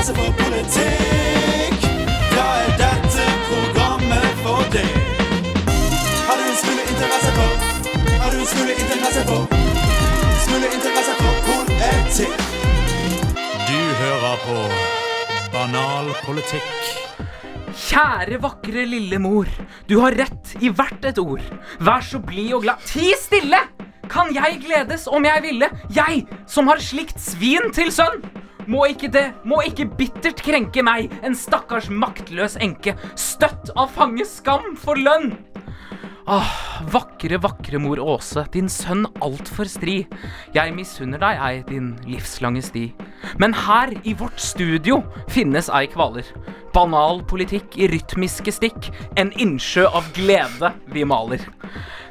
[0.00, 1.82] interesse for politikk,
[2.32, 4.94] da er dette programmet for deg.
[6.24, 7.66] Har du en smule interesse for
[8.22, 9.44] Har du en smule interesse for
[10.46, 12.46] Smule interesse for politikk?
[13.68, 14.56] Du hører på
[15.52, 16.90] Banal politikk.
[17.76, 19.52] Kjære, vakre lille mor.
[19.84, 21.44] Du har rett i hvert et ord.
[21.78, 23.66] Vær så blid og glad Ti stille!
[24.10, 25.68] Kan jeg gledes om jeg ville?
[25.92, 28.39] Jeg som har slikt svin til sønn!
[28.70, 34.22] Må ikke det, må ikke bittert krenke meg, en stakkars maktløs enke, støtt av fange
[34.28, 35.32] skam for lønn.
[36.28, 36.50] Ah,
[36.92, 40.02] vakre, vakre mor Åse, din sønn altfor stri.
[40.54, 42.84] Jeg misunner deg, ei, din livslange sti.
[43.40, 45.00] Men her, i vårt studio,
[45.32, 46.28] finnes ei kvaler.
[46.74, 48.90] Banal politikk i rytmiske stikk.
[49.18, 51.42] En innsjø av glede vi maler.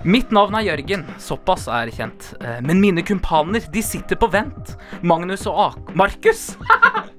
[0.04, 2.34] Mitt navn er Jørgen, såpass er kjent.
[2.42, 4.76] Eh, Men mine kumpaner, de sitter på vent.
[5.02, 5.96] Magnus og Ak...
[5.96, 6.56] Markus!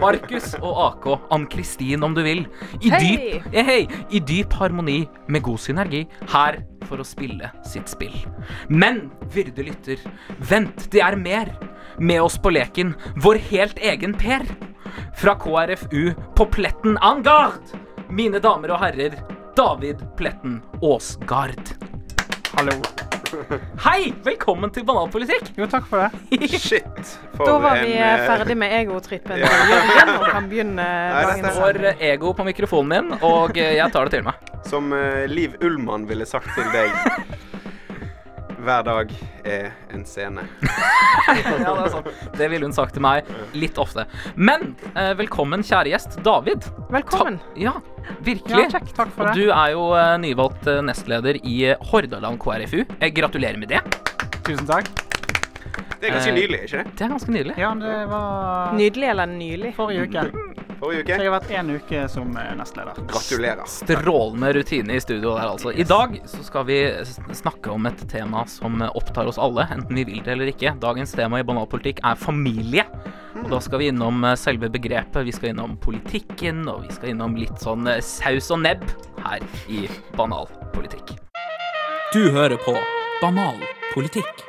[0.00, 2.44] Markus og AK, Ann-Kristin om du vil.
[2.80, 6.06] I dyp, eh, Hey, I dyp harmoni med god synergi.
[6.32, 8.14] Her for å spille sitt spill.
[8.68, 9.98] Men, Vyrde lytter,
[10.38, 11.52] vent, det er mer.
[11.98, 14.46] Med oss på leken, vår helt egen Per.
[15.18, 17.74] Fra KrFU på Pletten Angard.
[18.08, 19.18] Mine damer og herrer,
[19.58, 21.74] David Pletten Aasgard.
[22.54, 23.07] Hallo.
[23.84, 24.12] Hei!
[24.24, 25.50] Velkommen til Banalpolitikk.
[25.58, 26.48] Jo, takk for det.
[26.62, 27.10] Shit.
[27.36, 30.86] For Da var vi en, eh, eh, ferdig med egotrippen til Jørgen og kan begynne
[30.86, 31.42] dagen.
[31.42, 34.48] dagens Får ego på mikrofonen min, og eh, jeg tar det til meg.
[34.68, 36.92] Som uh, Liv Ullmann ville sagt til deg.
[38.68, 39.12] Hver dag
[39.48, 40.42] er en scene.
[41.28, 42.08] Ja, det er sant.
[42.36, 44.04] Det ville hun sagt til meg litt ofte.
[44.36, 46.68] Men eh, velkommen, kjære gjest, David.
[46.92, 47.40] Velkommen.
[47.40, 47.74] Ta ja,
[48.24, 48.66] virkelig.
[48.66, 48.94] Ja, kjekt.
[48.96, 49.36] Takk for det.
[49.40, 52.82] du er jo eh, nyvalgt eh, nestleder i eh, Hordaland KrFU.
[52.84, 53.84] Jeg gratulerer med det.
[54.44, 55.07] Tusen takk.
[55.98, 56.92] Det er ganske nylig, nydelig, ikke det?
[56.98, 57.54] Det er ganske nydelig.
[57.58, 59.74] Ja, det var Nydelig eller nylig?
[59.74, 60.24] forrige uke.
[60.78, 61.10] Forrige uke.
[61.10, 62.98] Så jeg har vært én uke som eh, nestleder.
[63.10, 63.64] Gratulerer.
[63.66, 65.72] Strålende rutine i studio der, altså.
[65.74, 66.76] I dag så skal vi
[67.34, 70.76] snakke om et tema som eh, opptar oss alle, enten vi vil det eller ikke.
[70.78, 72.86] Dagens tema i banalpolitikk er familie.
[73.42, 77.10] Og da skal vi innom eh, selve begrepet, vi skal innom politikken, og vi skal
[77.10, 78.86] innom litt sånn eh, saus og nebb
[79.24, 81.16] her i banalpolitikk.
[82.14, 82.76] Du hører på
[83.18, 83.58] Banal
[83.90, 84.46] politikk.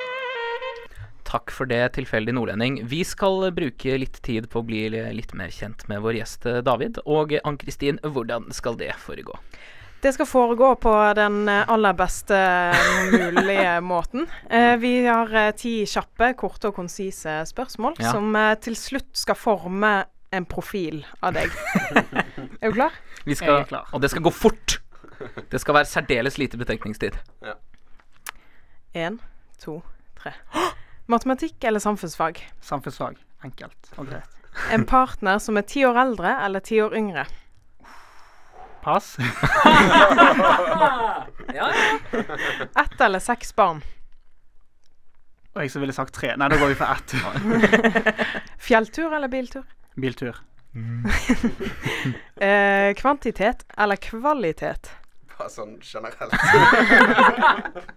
[1.30, 2.80] Takk for det, tilfeldig nordlending.
[2.90, 6.98] Vi skal bruke litt tid på å bli litt mer kjent med vår gjest David.
[7.06, 9.36] Og Ann-Kristin, hvordan skal det foregå?
[10.02, 12.34] Det skal foregå på den aller beste
[13.12, 14.24] mulige måten.
[14.50, 18.14] Eh, vi har eh, ti kjappe, korte og konsise spørsmål Ja.
[18.16, 19.92] som eh, til slutt skal forme
[20.32, 21.52] en profil av deg.
[22.62, 22.96] er du klar?
[23.26, 23.90] Vi skal, Jeg er klar.
[23.92, 24.78] Og det skal gå fort.
[25.52, 27.20] Det skal være særdeles lite betenkningstid.
[28.96, 29.20] Én,
[29.62, 29.82] to,
[30.18, 30.34] tre.
[31.06, 32.38] Matematikk eller samfunnsfag?
[32.60, 33.16] Samfunnsfag.
[33.44, 34.36] Enkelt og greit.
[34.74, 37.26] En partner som er ti år eldre eller ti år yngre?
[38.82, 39.16] Pass.
[41.50, 41.66] Ja,
[42.78, 43.80] Ett eller seks barn?
[45.54, 46.30] Og jeg som ville sagt tre.
[46.38, 47.14] Nei, da går vi for ett.
[48.68, 49.66] Fjelltur eller biltur?
[50.00, 50.38] Biltur.
[52.40, 54.88] Eh, kvantitet eller kvalitet?
[55.40, 56.34] Bare sånn generelt.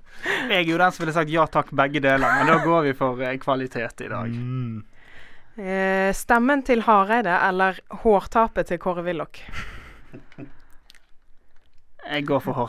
[0.48, 2.94] Jeg er jo den som ville sagt ja takk, begge deler, men da går vi
[2.98, 4.36] for eh, kvalitet i dag.
[5.60, 9.42] Eh, stemmen til Hareide eller hårtapet til Kåre Willoch?
[12.04, 12.66] Jeg går for Jeg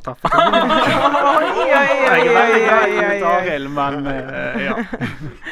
[2.06, 3.22] er veldig glad i.
[3.30, 4.74] Arild, men eh, ja.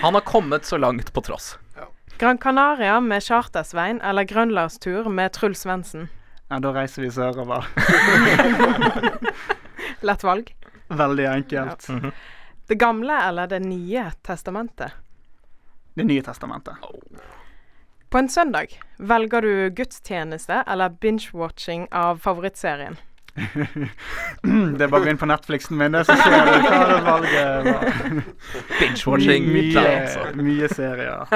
[0.03, 1.57] Han har kommet så langt på tross.
[2.19, 6.09] Gran Canaria med Chartersvein eller Grønlandstur med Truls Svendsen?
[6.53, 6.61] Ja.
[6.63, 7.67] Da reiser vi sørover.
[10.07, 10.55] Lett valg.
[10.93, 11.89] Veldig enkelt.
[12.69, 14.93] Det gamle eller Det nye testamentet?
[15.95, 16.75] Det nye testamentet.
[18.13, 22.97] På en søndag, velger du gudstjeneste eller binge-watching av favorittserien?
[24.77, 26.99] Det er bare å gå inn på Netflixen min, det, så ser du hva det
[27.07, 27.87] valget var.
[28.81, 29.49] Binge-watching.
[29.55, 30.27] Mye, altså.
[30.37, 31.33] mye serier.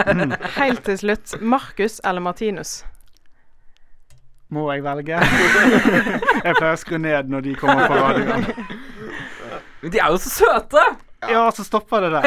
[0.58, 2.82] Helt til slutt, Markus eller Martinus?
[4.48, 5.18] Må jeg velge?
[6.46, 8.46] Jeg pleier å skru ned når de kommer på radioen.
[9.82, 10.84] Men de er jo så søte!
[11.30, 12.22] Ja, så stopper det der.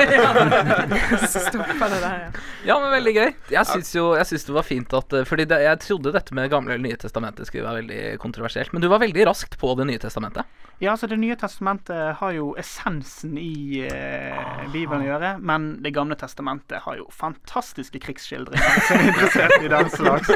[1.28, 2.32] Så stopper det der, ja.
[2.66, 3.30] Ja, men veldig gøy.
[3.52, 6.36] Jeg syns jo jeg synes det var fint at eh, Fordi det, jeg trodde dette
[6.36, 8.74] med Gamle eller Nye testamentet skulle være veldig kontroversielt.
[8.74, 10.48] Men du var veldig raskt på Det nye testamentet.
[10.80, 15.94] Ja, altså Det nye testamentet har jo essensen i eh, Bibelen å gjøre, men Det
[15.96, 20.32] gamle testamentet har jo fantastiske krigsskildringer, som er interessert i den slags.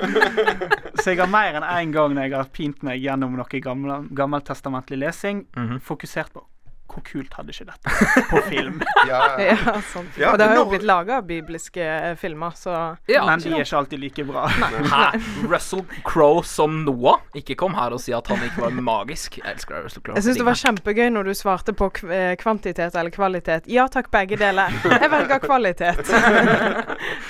[1.04, 4.10] Så jeg har mer enn én gang når jeg har pint meg gjennom noe gammel,
[4.15, 5.80] gammeltestamentlig lesing, -hmm.
[5.80, 6.44] fokusert på
[6.91, 7.94] hvor kult hadde ikke dette
[8.31, 8.81] på film?
[9.09, 10.06] Ja, Ja, sånn.
[10.19, 12.74] Ja, og det har jo blitt laga bibliske eh, filmer, så
[13.09, 14.45] Ja, Men de er ikke alltid like bra.
[14.51, 15.01] Hæ?
[15.51, 17.24] Russell Crowe som Noah?
[17.39, 19.39] Ikke kom her og si at han ikke var magisk.
[19.41, 20.18] Jeg elsker Russell Crowe.
[20.19, 23.68] Jeg syns det var kjempegøy når du svarte på kv eh, kvantitet eller kvalitet.
[23.71, 24.74] Ja takk, begge deler.
[24.86, 26.03] Jeg velger kvalitet.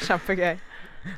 [0.08, 0.56] Kjempegøy.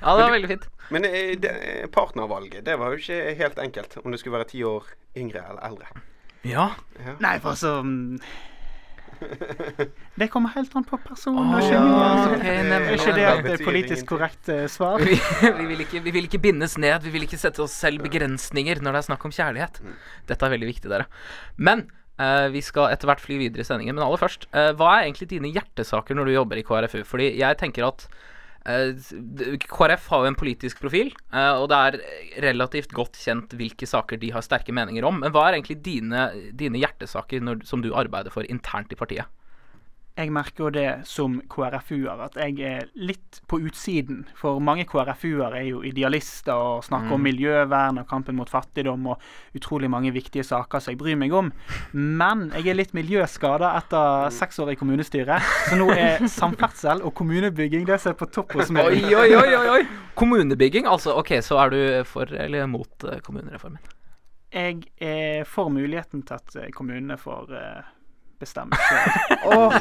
[0.02, 0.68] Ja, det var veldig fint.
[0.94, 1.54] Men eh, det,
[1.94, 3.98] partnervalget, det var jo ikke helt enkelt.
[4.04, 6.06] Om du skulle være ti år yngre eller eldre.
[6.46, 6.70] Ja.
[7.20, 8.20] Nei, for altså mm,
[10.20, 11.92] Det kommer helt an på personen og ja, kjemi.
[11.96, 12.38] altså.
[12.52, 15.04] Er ikke det et politisk korrekt uh, svar?
[15.04, 17.04] Vi, vi, vil ikke, vi vil ikke bindes ned.
[17.06, 19.82] Vi vil ikke sette oss selv begrensninger når det er snakk om kjærlighet.
[20.30, 21.08] Dette er veldig viktig, dere.
[21.58, 21.88] Men
[22.22, 23.98] uh, vi skal etter hvert fly videre i sendingen.
[23.98, 27.02] Men aller først, uh, hva er egentlig dine hjertesaker når du jobber i KrFU?
[27.08, 28.08] Fordi jeg tenker at
[28.66, 31.98] KrF har jo en politisk profil, eh, og det er
[32.48, 35.22] relativt godt kjent hvilke saker de har sterke meninger om.
[35.22, 36.28] Men hva er egentlig dine,
[36.58, 39.30] dine hjertesaker når, som du arbeider for internt i partiet?
[40.16, 44.22] Jeg merker jo det som KrFU-er, at jeg er litt på utsiden.
[44.40, 49.26] For mange KrFU-er er jo idealister og snakker om miljøvern og kampen mot fattigdom og
[49.60, 51.50] utrolig mange viktige saker som jeg bryr meg om.
[51.92, 57.12] Men jeg er litt miljøskada etter seks år i kommunestyret, så nå er samferdsel og
[57.20, 58.96] kommunebygging det som er på topp hos meg.
[58.96, 59.82] Oi, oi, oi, oi, oi!
[60.16, 61.18] Kommunebygging, altså.
[61.20, 63.84] Ok, så er du for eller mot eh, kommunereformen?
[64.56, 67.94] Jeg er for muligheten til at eh, kommunene får eh,
[68.42, 69.44] bestemme selv.
[69.46, 69.76] Oh,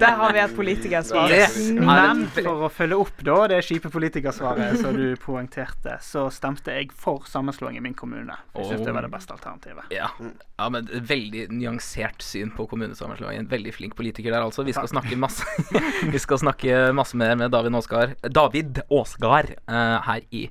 [0.00, 1.34] der har vi et politikersvar.
[1.78, 6.90] Men for å følge opp da det kjipe politikersvaret som du poengterte, så stemte jeg
[6.96, 8.36] for sammenslåing i min kommune.
[8.56, 9.92] Jeg synes det var det beste alternativet.
[9.94, 10.10] Ja.
[10.20, 13.50] ja, men veldig nyansert syn på kommunesammenslåingen.
[13.52, 14.64] Veldig flink politiker der, altså.
[14.66, 15.46] Vi skal snakke masse
[16.14, 20.48] Vi skal snakke masse mer med David Åsgard, David Aasgaard eh, her i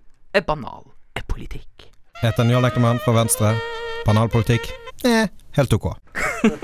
[0.47, 0.91] Banal
[1.31, 1.91] politikk.
[2.21, 3.55] Heter Njål Ekkermann fra Venstre.
[4.05, 4.73] Banalpolitikk?
[5.05, 5.27] Eh,
[5.57, 5.87] helt ok.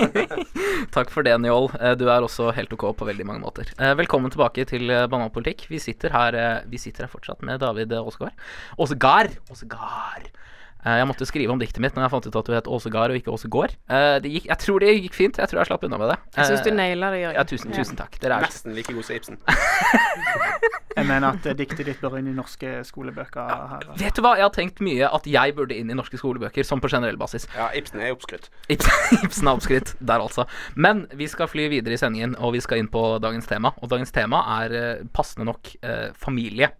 [0.94, 1.68] Takk for det, Njål.
[1.80, 3.70] Eh, Du er også helt ok på veldig mange måter.
[3.78, 5.66] Eh, Velkommen tilbake til eh, Banalpolitikk.
[5.72, 6.38] Vi sitter her,
[6.70, 8.36] vi sitter her fortsatt med David Aasgaard.
[8.78, 9.34] Åsgard!
[9.50, 10.30] Aasgaard.
[10.86, 13.10] Eh, Jeg måtte skrive om diktet mitt når jeg fant ut at du het Åsegard
[13.10, 13.74] og ikke Åse Gård.
[13.88, 15.38] Det gikk, jeg tror det gikk fint.
[15.38, 16.18] Jeg tror jeg slapp unna med det.
[16.36, 17.34] Jeg syns du Eh, naila det, Jørgen.
[17.40, 18.18] Ja, tusen, tusen takk.
[18.20, 19.38] Dere er Nesten like god som Ibsen.
[20.98, 23.84] Jeg mener at eh, diktet ditt bør inn i norske skolebøker her.
[24.00, 26.80] Vet du hva, jeg har tenkt mye at jeg burde inn i norske skolebøker, som
[26.82, 27.46] på generell basis.
[27.54, 28.48] Ja, Ibsen er oppskrytt.
[28.72, 30.48] Ibsen, Ibsen er oppskrytt der, altså.
[30.74, 33.70] Men vi skal fly videre i sendingen, og vi skal inn på dagens tema.
[33.78, 36.72] Og dagens tema er eh, passende nok eh, familie.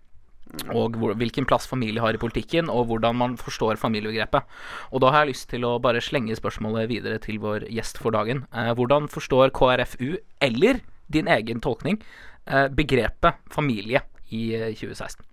[0.73, 4.47] Og hvor, hvilken plass familie har i politikken, og hvordan man forstår familiebegrepet.
[4.93, 8.17] Og da har jeg lyst til å bare slenge spørsmålet videre til vår gjest for
[8.17, 8.47] dagen.
[8.53, 10.81] Eh, hvordan forstår KrFU, eller
[11.13, 12.01] din egen tolkning,
[12.47, 15.25] eh, begrepet familie i eh, 2016?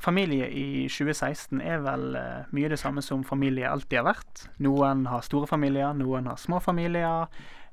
[0.00, 4.46] Familie i 2016 er vel eh, mye det samme som familie alltid har vært.
[4.64, 7.28] Noen har store familier, noen har små familier.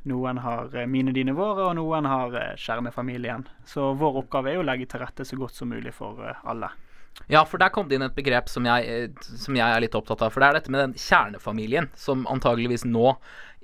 [0.07, 3.48] Noen har eh, mine, dine, våre, og noen har eh, kjernefamilien.
[3.68, 6.71] Så vår oppgave er å legge til rette så godt som mulig for eh, alle.
[7.33, 10.21] Ja, for der kom det inn et begrep som jeg, som jeg er litt opptatt
[10.21, 10.31] av.
[10.31, 13.15] For det er dette med den kjernefamilien, som antageligvis nå,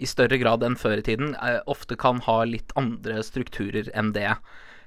[0.01, 1.35] i større grad enn før i tiden,
[1.69, 4.31] ofte kan ha litt andre strukturer enn det.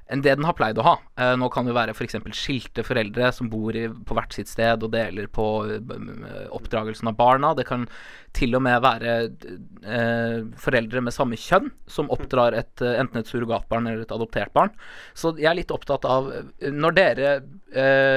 [0.06, 0.94] Enn det den har pleid å ha.
[1.18, 2.14] Eh, nå kan det være f.eks.
[2.38, 7.50] skilte foreldre som bor på hvert sitt sted og deler på eh, oppdragelsen av barna.
[7.58, 7.88] Det kan
[8.36, 13.90] til og med være eh, foreldre med samme kjønn som oppdrar et, enten et surrogatbarn
[13.90, 14.70] eller et adoptert barn.
[15.18, 17.30] Så jeg er litt opptatt av Når dere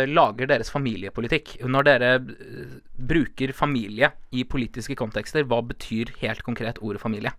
[0.09, 2.11] lager deres familiepolitikk, når dere
[3.09, 7.33] bruker familie i politiske kontekster, hva betyr helt konkret ordet familie?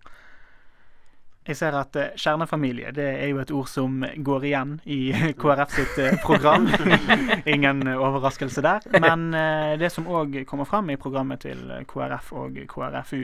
[1.41, 4.99] Jeg ser at eh, kjernefamilie det er jo et ord som går igjen i
[5.41, 6.67] KrF sitt eh, program.
[7.53, 8.85] Ingen overraskelse der.
[9.01, 13.23] Men eh, det som òg kommer fram i programmet til KrF og KrFU,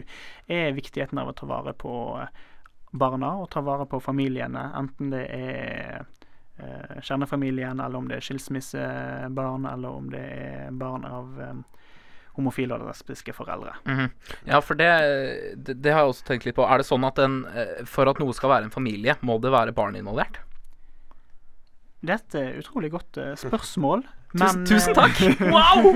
[0.50, 1.94] er viktigheten av å ta vare på
[2.98, 4.66] barna og ta vare på familiene.
[4.80, 6.08] Enten det er
[7.06, 11.36] kjernefamilien, eller om det er skilsmissebarn, eller om det er barn av
[12.38, 13.76] homofile og lesbiske foreldre.
[13.88, 14.10] Mhm.
[14.50, 14.90] Ja, for det,
[15.58, 16.66] det, det har jeg også tenkt litt på.
[16.68, 19.54] Er det sånn at en, eh, for at noe skal være en familie, må det
[19.54, 20.40] være barn involvert?
[22.06, 24.06] Det er et eh, utrolig godt eh, spørsmål.
[24.28, 25.22] Tusen, men, tusen tusen, takk!
[25.56, 25.94] Wow!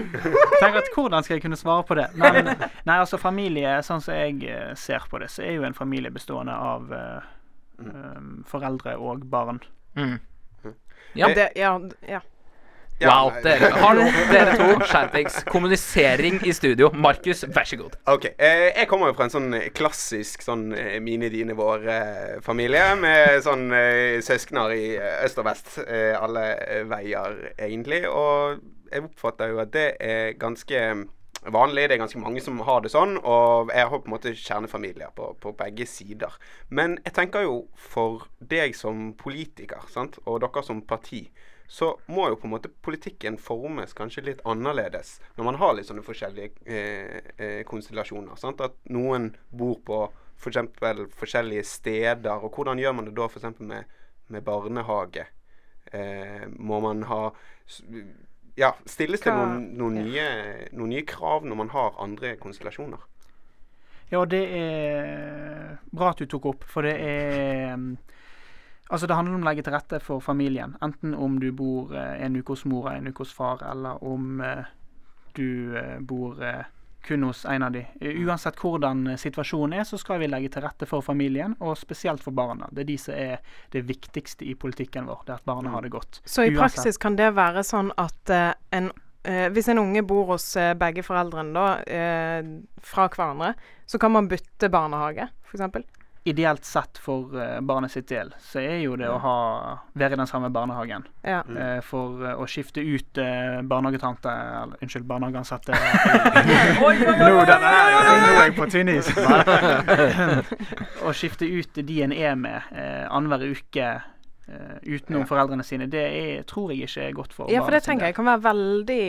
[0.62, 2.08] Tenk at Hvordan skal jeg kunne svare på det?
[2.16, 2.54] Men
[2.88, 6.56] nei, altså familie, sånn som jeg ser på det, så er jo en familie bestående
[6.56, 7.30] av uh,
[7.84, 9.60] um, foreldre og barn.
[10.00, 10.18] Mm.
[11.20, 11.28] Ja.
[11.36, 11.76] Det, ja,
[12.08, 12.22] ja.
[13.02, 14.66] Wow, dere, hallo, dere to.
[14.86, 15.40] Skjerpings.
[15.50, 16.92] Kommunisering i studio.
[16.94, 17.96] Markus, vær så god.
[18.14, 18.28] OK.
[18.38, 22.84] Eh, jeg kommer jo fra en sånn klassisk sånn eh, mine, dine, våre-familie.
[23.02, 25.72] Med sånn eh, søskner i eh, øst og vest.
[25.82, 28.04] Eh, alle eh, veier, egentlig.
[28.06, 30.84] Og jeg oppfatter jo at det er ganske
[31.50, 31.88] vanlig.
[31.90, 33.18] Det er ganske mange som har det sånn.
[33.18, 36.38] Og jeg har på en måte kjernefamilier på, på begge sider.
[36.70, 41.26] Men jeg tenker jo for deg som politiker, sant, og dere som parti,
[41.72, 45.88] så må jo på en måte politikken formes kanskje litt annerledes når man har litt
[45.88, 48.36] sånne forskjellige eh, eh, konstellasjoner.
[48.36, 48.60] Sant?
[48.60, 50.02] At noen bor på
[50.36, 50.60] f.eks.
[50.76, 52.44] For forskjellige steder.
[52.44, 53.62] Og hvordan gjør man det da f.eks.
[53.64, 53.88] Med,
[54.28, 55.30] med barnehage?
[55.96, 57.24] Eh, må man ha
[58.60, 60.28] Ja, stilles det noen, noen, nye,
[60.76, 63.00] noen nye krav når man har andre konstellasjoner?
[64.12, 67.80] Ja, det er bra at du tok opp, for det er
[68.92, 70.76] Altså, det handler om å legge til rette for familien.
[70.84, 74.04] Enten om du bor eh, en uke hos mor og en uke hos far, eller
[74.04, 74.66] om eh,
[75.38, 76.42] du eh, bor
[77.02, 77.86] kun hos en av de.
[78.02, 82.24] Eh, Uansett hvordan situasjonen er, så skal vi legge til rette for familien, og spesielt
[82.24, 82.68] for barna.
[82.72, 85.24] Det er de som er det viktigste i politikken vår.
[85.28, 86.22] Det at barna har det godt.
[86.26, 86.60] Så i Uansett.
[86.60, 88.36] praksis kan det være sånn at
[88.76, 88.92] en
[89.24, 93.54] eh, Hvis en unge bor hos eh, begge foreldrene da, eh, fra hverandre,
[93.86, 96.01] så kan man bytte barnehage, f.eks.
[96.24, 99.32] Ideelt sett for eh, barnet sitt del, så er jo det å ha,
[99.98, 101.08] være i den samme barnehagen.
[101.26, 101.40] Ja.
[101.50, 108.68] Eh, for eh, å skifte ut eh, barnehagetante Eller unnskyld, barnehageansatte Nå, er, jeg på
[108.70, 109.10] tynn is.
[111.08, 113.92] Å skifte ut de en er med eh, annenhver uke
[114.84, 115.28] utenom Ja.
[115.30, 118.16] foreldrene sine, det er, tror jeg ikke er godt for ja, for det tenker jeg
[118.18, 119.04] kan være veldig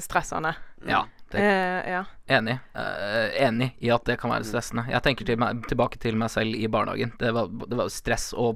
[0.00, 0.54] stressende.
[0.88, 1.02] Ja,
[1.34, 2.04] Eh, ja.
[2.30, 2.58] Enig.
[2.74, 4.86] Eh, enig i at det kan være stressende.
[4.92, 7.14] Jeg tenker til meg, tilbake til meg selv i barnehagen.
[7.18, 8.52] Det var, det var stress å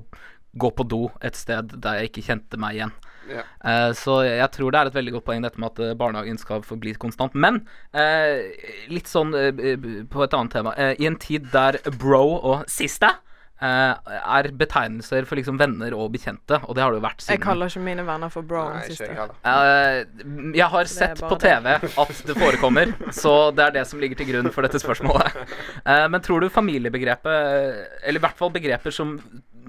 [0.51, 2.95] gå på do et sted der jeg ikke kjente meg igjen.
[3.31, 3.45] Ja.
[3.63, 6.39] Eh, så jeg tror det er et veldig godt poeng dette med at eh, barnehagen
[6.41, 7.35] skal forbli konstant.
[7.35, 7.63] Men
[7.95, 8.51] eh,
[8.91, 9.77] litt sånn eh,
[10.11, 10.75] på et annet tema.
[10.79, 13.30] Eh, I en tid der bro og sister eh,
[13.61, 17.35] er betegnelser for liksom venner og bekjente, og det har det jo vært siden.
[17.37, 19.37] Jeg kaller ikke mine venner for bro Nei, ikke jeg.
[19.53, 24.21] Eh, jeg har sett på TV at det forekommer, så det er det som ligger
[24.21, 25.37] til grunn for dette spørsmålet.
[25.85, 29.19] Uh, men tror du familiebegrepet, eller i hvert fall begreper som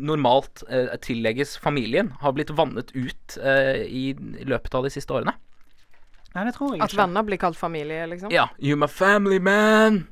[0.01, 4.11] normalt uh, tillegges familien, har blitt vannet ut eh, i
[4.47, 5.35] løpet av de siste årene?
[6.31, 7.01] Nei, det tror jeg At ikke.
[7.01, 8.31] venner blir kalt familie, liksom?
[8.31, 8.47] Ja.
[8.57, 10.05] You're my family man.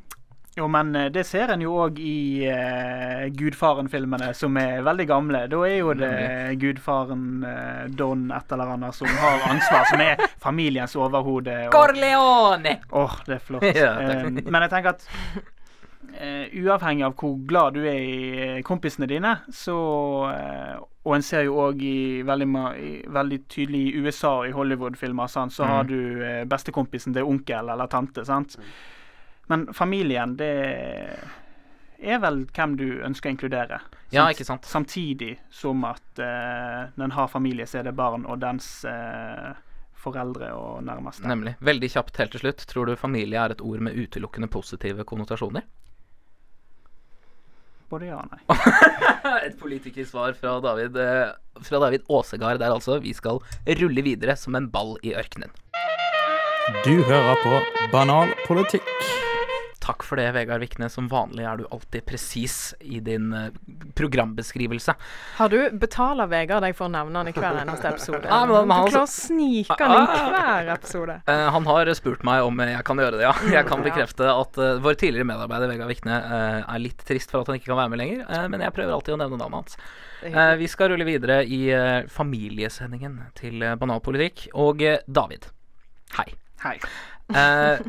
[0.57, 5.43] Jo, men eh, det ser en jo òg i uh, Gudfaren-filmene, som er veldig gamle.
[5.51, 6.09] Da er jo det
[6.59, 11.53] gudfaren uh, Don et eller annet som har ansvar, som er familiens overhode.
[11.67, 12.73] og- Corleone!
[12.91, 13.63] Åh, det er flott.
[13.79, 13.93] Ja.
[14.01, 15.07] Eh, men jeg tenker at
[16.19, 18.01] eh, uavhengig av hvor glad du er
[18.59, 19.77] i kompisene dine, så
[21.05, 24.51] Og en ser jo òg i veldig, ma- i, veldig tydelig i USA og i
[24.53, 25.95] Hollywood-filmer, så så har du
[26.51, 28.25] bestekompisen til onkel eller tante.
[28.27, 28.57] sant?
[29.49, 30.53] Men familien, det
[31.99, 33.79] er vel hvem du ønsker å inkludere.
[34.13, 34.67] Ja, ikke sant.
[34.69, 39.57] Samtidig som at uh, når en har familie, så er det barn og dens uh,
[39.99, 41.27] foreldre og nærmeste.
[41.29, 41.57] Nemlig.
[41.65, 42.65] Veldig kjapt helt til slutt.
[42.69, 45.67] Tror du familie er et ord med utelukkende positive konnotasjoner?
[47.89, 48.59] Både ja og nei.
[49.47, 51.31] Et politikersvar fra David eh,
[51.65, 52.99] Fra David Åsegard der altså.
[53.01, 53.41] Vi skal
[53.81, 55.49] rulle videre som en ball i ørkenen.
[56.85, 59.18] Du hører på Banal politikk.
[59.89, 60.85] Takk for det, Vegard Vikne.
[60.93, 63.47] Som vanlig er du alltid presis i din eh,
[63.97, 64.93] programbeskrivelse.
[65.39, 68.29] Har du Betaler Vegard deg for å nevne han i hver eneste episode?
[68.29, 70.29] Ja, men han- du klarer å snike han i Ah.
[70.35, 71.15] hver episode.
[71.27, 73.33] Uh, han har spurt meg om jeg kan gjøre det, ja.
[73.49, 77.41] Jeg kan bekrefte at uh, vår tidligere medarbeider Vegard Vikne uh, er litt trist for
[77.41, 79.77] at han ikke kan være med lenger, men jeg prøver alltid å nevne navnet hans.
[80.59, 81.71] Vi skal rulle videre i
[82.11, 84.49] familiesendingen til Banalpolitikk.
[84.53, 85.47] Og David,
[86.19, 86.27] hei.
[86.65, 86.75] Hei.
[87.29, 87.79] Eh,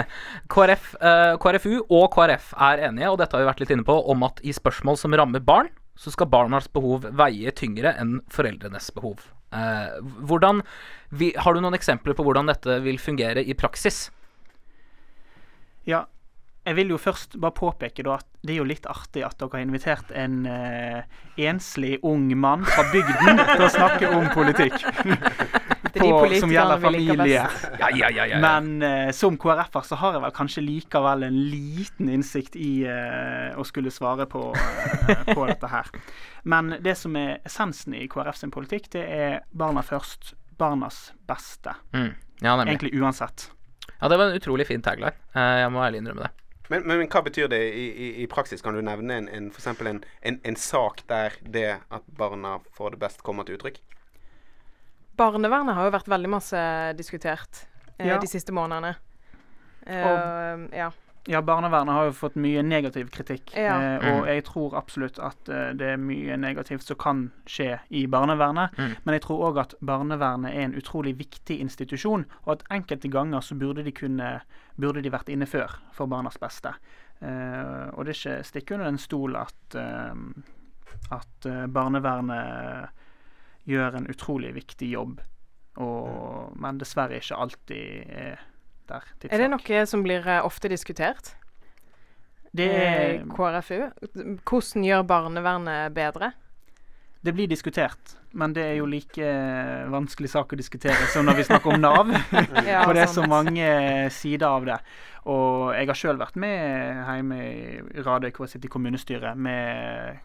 [0.52, 3.96] KrF, eh, KrFU og KrF er enige, og dette har vi vært litt inne på,
[4.10, 8.90] om at i spørsmål som rammer barn, så skal barnas behov veie tyngre enn foreldrenes
[8.94, 9.24] behov.
[9.54, 10.62] Eh, hvordan,
[11.10, 14.08] vi, har du noen eksempler på hvordan dette vil fungere i praksis?
[15.88, 16.04] Ja,
[16.68, 19.56] jeg vil jo først bare påpeke da at det er jo litt artig at dere
[19.56, 21.00] har invitert en eh,
[21.48, 24.76] enslig ung mann fra bygden til å snakke om politikk.
[25.94, 27.42] På- som gjelder familie.
[27.78, 31.38] Ja, ja, ja, ja, Men uh, som KrF-er så har jeg vel kanskje likevel en
[31.52, 35.92] liten innsikt i uh, å skulle svare på, uh, på dette her.
[36.48, 40.34] Men det som er essensen i KrF sin politikk, det er barna først.
[40.58, 41.76] Barnas beste.
[41.94, 42.16] Mm.
[42.42, 42.56] Ja.
[42.64, 43.50] Egentlig uansett.
[44.00, 45.14] Ja, det var en utrolig fin tagline.
[45.34, 46.32] Eh, jeg må ærlig innrømme det.
[46.68, 48.62] Men, men, men hva betyr det i, i, i praksis?
[48.62, 52.94] Kan du nevne en, en, for en, en, en sak der det at barna får
[52.94, 53.80] det best, kommer til uttrykk?
[55.18, 56.60] Barnevernet har jo vært veldig masse
[56.98, 57.64] diskutert
[57.98, 58.18] eh, Ja.
[58.22, 58.94] de siste månedene.
[59.86, 60.90] Eh, ja.
[61.28, 63.50] Ja, barnevernet har jo fått mye negativ kritikk.
[63.56, 63.74] Ja.
[63.76, 64.20] Eh, Mm.
[64.20, 68.70] og jeg tror absolutt at eh, det er mye negativt som kan skje i barnevernet.
[68.78, 68.94] Mm.
[69.04, 73.40] Men jeg tror òg at barnevernet er en utrolig viktig institusjon, og at enkelte ganger
[73.44, 74.40] så burde de kunne
[74.80, 76.72] burde de vært inne før for barnas beste.
[77.20, 80.14] Eh, og det er ikke stikk under den stol at, eh,
[81.10, 82.88] at barnevernet
[83.68, 85.18] gjør en utrolig viktig jobb,
[85.78, 88.40] og, men dessverre ikke alltid er
[88.88, 89.08] der.
[89.28, 91.34] Er det noe som blir eh, ofte diskutert
[92.56, 93.90] Det i er KrFU?
[94.48, 96.32] Hvordan gjør barnevernet bedre?
[97.20, 101.40] Det blir diskutert, men det er jo like eh, vanskelig sak å diskutere som når
[101.40, 102.12] vi snakker om Nav.
[102.68, 103.68] Ja, For det er så mange
[104.14, 104.78] sider av det.
[105.28, 110.22] Og jeg har sjøl vært med hjemme i Radøy, hvor jeg sitter i kommunestyret, med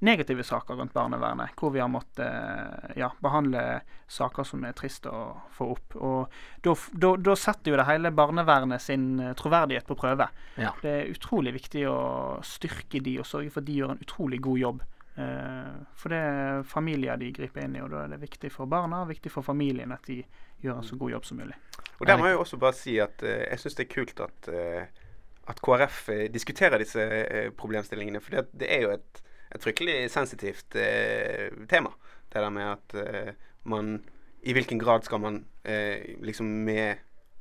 [0.00, 1.50] negative saker rundt barnevernet.
[1.58, 5.22] Hvor vi har måttet eh, ja, behandle saker som er trist å
[5.54, 5.96] få opp.
[5.96, 10.28] Og da setter jo det hele barnevernet sin eh, troverdighet på prøve.
[10.60, 10.74] Ja.
[10.82, 11.98] Det er utrolig viktig å
[12.46, 14.86] styrke de og sørge for at de gjør en utrolig god jobb.
[15.18, 18.70] Eh, for det er familier de griper inn i, og da er det viktig for
[18.70, 20.22] barna og viktig for familien at de
[20.62, 21.58] gjør en så god jobb som mulig.
[21.98, 24.48] Og der må jeg også bare si at jeg syns det er kult at,
[25.50, 27.02] at KrF diskuterer disse
[27.58, 28.20] problemstillingene.
[28.22, 29.22] For det, det er jo et,
[29.54, 31.94] et fryktelig sensitivt eh, tema.
[32.28, 33.98] Det der med at eh, man
[34.42, 36.96] I hvilken grad skal man eh, liksom med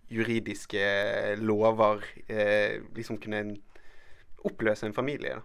[0.10, 3.58] juridiske lover eh, liksom kunne
[4.48, 5.36] oppløse en familie.
[5.36, 5.42] da.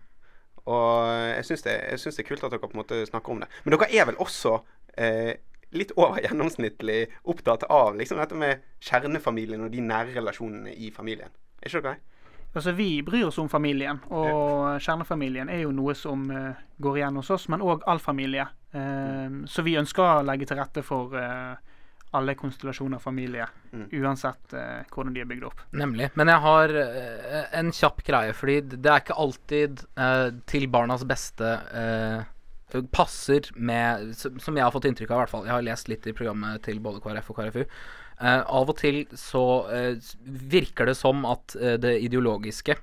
[0.65, 3.49] Og jeg syns det, det er kult at dere på en måte snakker om det.
[3.65, 4.61] Men dere er vel også
[4.97, 5.35] eh,
[5.75, 11.33] litt over gjennomsnittlig opptatt av liksom dette med kjernefamilien og de nære relasjonene i familien.
[11.61, 12.12] Er ikke dere det?
[12.55, 16.53] Altså, Vi bryr oss om familien, og kjernefamilien er jo noe som uh,
[16.85, 18.45] går igjen hos oss, men òg all familie.
[18.73, 21.55] Eh, så vi ønsker å legge til rette for uh,
[22.17, 23.87] alle konstellasjoner av familie, Mm.
[24.03, 25.61] uansett eh, hvordan de er bygd opp.
[25.73, 26.11] Nemlig.
[26.15, 26.75] Men jeg har
[27.57, 29.81] en kjapp greie, fordi det er ikke alltid
[30.53, 35.33] til barnas beste eh, passer med Som som jeg har fått inntrykk av, i hvert
[35.33, 35.47] fall.
[35.49, 37.65] Jeg har lest litt i programmet til både KrF og KrFU.
[38.23, 42.79] Eh, av og til så uh, virker det som at uh, det ideologiske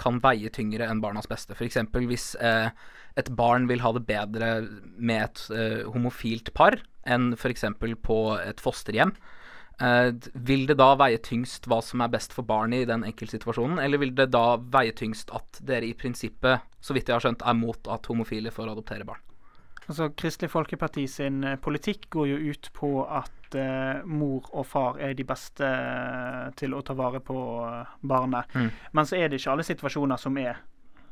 [0.00, 1.52] kan veie tyngre enn barnas beste.
[1.52, 1.76] F.eks.
[2.08, 4.46] hvis et barn vil ha det bedre
[4.96, 5.42] med et
[5.92, 7.66] homofilt par enn f.eks.
[7.76, 9.12] på et fosterhjem.
[10.48, 14.00] Vil det da veie tyngst hva som er best for barnet i den enkeltsituasjonen, eller
[14.00, 17.60] vil det da veie tyngst at dere i prinsippet, så vidt jeg har skjønt, er
[17.60, 19.27] mot at homofile får adoptere barn?
[19.88, 24.98] Altså, Kristelig Folkeparti sin eh, politikk går jo ut på at eh, mor og far
[25.00, 28.52] er de beste eh, til å ta vare på eh, barnet.
[28.52, 28.68] Mm.
[28.92, 30.60] Men så er det ikke alle situasjoner som er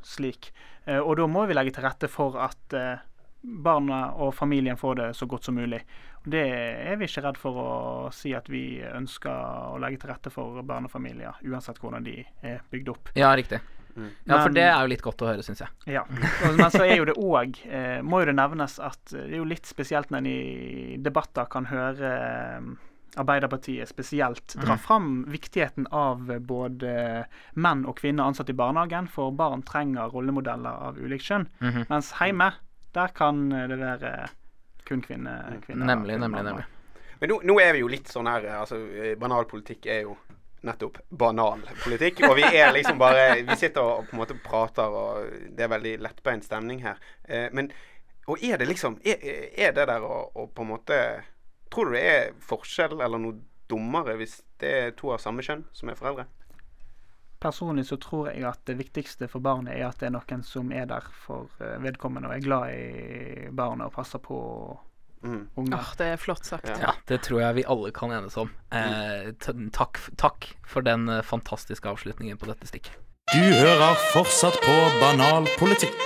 [0.05, 0.51] slik.
[0.85, 3.01] Eh, og da må vi legge til rette for at eh,
[3.41, 5.81] barna og familien får det så godt som mulig.
[6.27, 7.73] Det er vi ikke redd for å
[8.13, 12.93] si at vi ønsker å legge til rette for barnefamilier, uansett hvordan de er bygd
[12.93, 13.13] opp.
[13.17, 13.63] Ja, riktig.
[13.97, 15.69] Ja, for Men- det er jo litt godt å høre, syns jeg.
[15.87, 16.05] Ja.
[16.11, 19.49] Men så er jo det òg eh, Må jo det nevnes at det er jo
[19.49, 22.69] litt spesielt når en i debatter kan høre eh,
[23.17, 24.83] Arbeiderpartiet spesielt dra mm.
[24.85, 30.99] fram viktigheten av både menn og kvinner ansatt i barnehagen, for barn trenger rollemodeller av
[31.01, 31.47] ulikt kjønn.
[31.65, 31.87] Mhm.
[31.89, 32.51] Mens hjemme,
[32.93, 34.13] der kan det være
[34.85, 35.33] kun kvinne,
[35.65, 35.89] kvinner.
[35.95, 36.67] Nemlig, nemlig, nemlig.
[37.21, 40.17] Men nå, nå er vi jo litt sånn her eh, Altså, eh, banalpolitikk er jo
[40.67, 42.25] nettopp banal politikk.
[42.29, 45.73] Og vi er liksom bare Vi sitter og på en måte prater, og det er
[45.73, 47.01] veldig lettbeint stemning her.
[47.25, 47.73] Eh, men
[48.27, 49.23] Og er det liksom Er,
[49.57, 50.99] er det der å, å på en måte
[51.71, 53.39] Tror du det er forskjell eller noe
[53.71, 56.27] dummere hvis det er to av samme kjønn som er foreldre?
[57.43, 60.71] Personlig så tror jeg at det viktigste for barnet er at det er noen som
[60.73, 64.39] er der for eh, vedkommende og er glad i barnet og passer på
[65.25, 65.49] Mm.
[65.75, 66.69] Åh, det er flott sagt.
[66.69, 66.77] Ja.
[66.81, 68.51] Ja, det tror jeg vi alle kan enes om.
[68.71, 72.95] Eh, t- takk, takk for den eh, fantastiske avslutningen på dette stikket.
[73.33, 75.97] Du hører fortsatt på Banal politikk.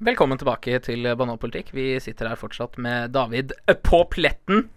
[0.00, 1.72] Velkommen tilbake til Banalpolitikk.
[1.74, 4.68] Vi sitter her fortsatt med David eh, på pletten.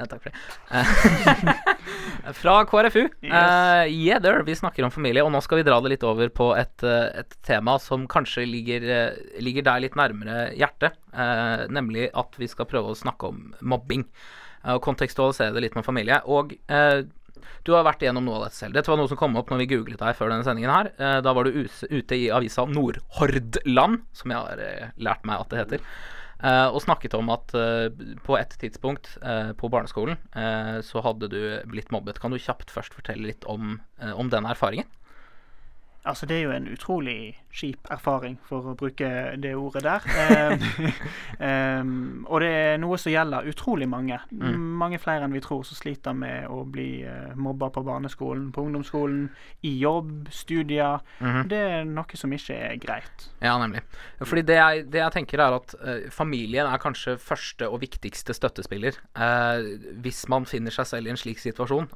[0.00, 0.38] Eh, takk for det.
[0.70, 3.02] Eh, Fra KrFu.
[3.22, 4.42] Eh, yeah, there.
[4.46, 7.38] Vi snakker om familie, og nå skal vi dra det litt over på et, et
[7.46, 8.88] tema som kanskje ligger,
[9.42, 10.98] ligger deg litt nærmere hjertet.
[11.10, 14.06] Uh, nemlig at vi skal prøve å snakke om mobbing.
[14.60, 16.18] Og og kontekstualisere det litt med familie.
[16.28, 16.50] Og
[17.64, 18.74] du har vært igjennom noe av dette selv.
[18.76, 20.90] Dette var noe som kom opp når vi googlet deg før denne sendingen her.
[21.24, 25.86] Da var du ute i avisa Nordhordland, som jeg har lært meg at det heter.
[26.42, 27.88] Eh, og snakket om at eh,
[28.26, 30.18] på et tidspunkt eh, på barneskolen
[30.86, 32.20] så hadde du blitt mobbet.
[32.22, 33.78] Kan du kjapt først fortelle litt om,
[34.14, 34.88] om den erfaringen?
[36.04, 39.08] Altså, det er jo en utrolig kjip erfaring, for å bruke
[39.42, 40.04] det ordet der.
[41.82, 44.16] um, og det er noe som gjelder utrolig mange.
[44.30, 44.62] Mm.
[44.80, 48.64] Mange flere enn vi tror som sliter med å bli uh, mobba på barneskolen, på
[48.64, 49.26] ungdomsskolen,
[49.66, 51.02] i jobb, studier.
[51.20, 51.42] Mhm.
[51.50, 53.26] Det er noe som ikke er greit.
[53.42, 53.82] Ja, nemlig.
[54.22, 58.36] Fordi det jeg, det jeg tenker er at uh, familien er kanskje første og viktigste
[58.36, 61.88] støttespiller Uh, hvis man finner seg selv i en slik situasjon.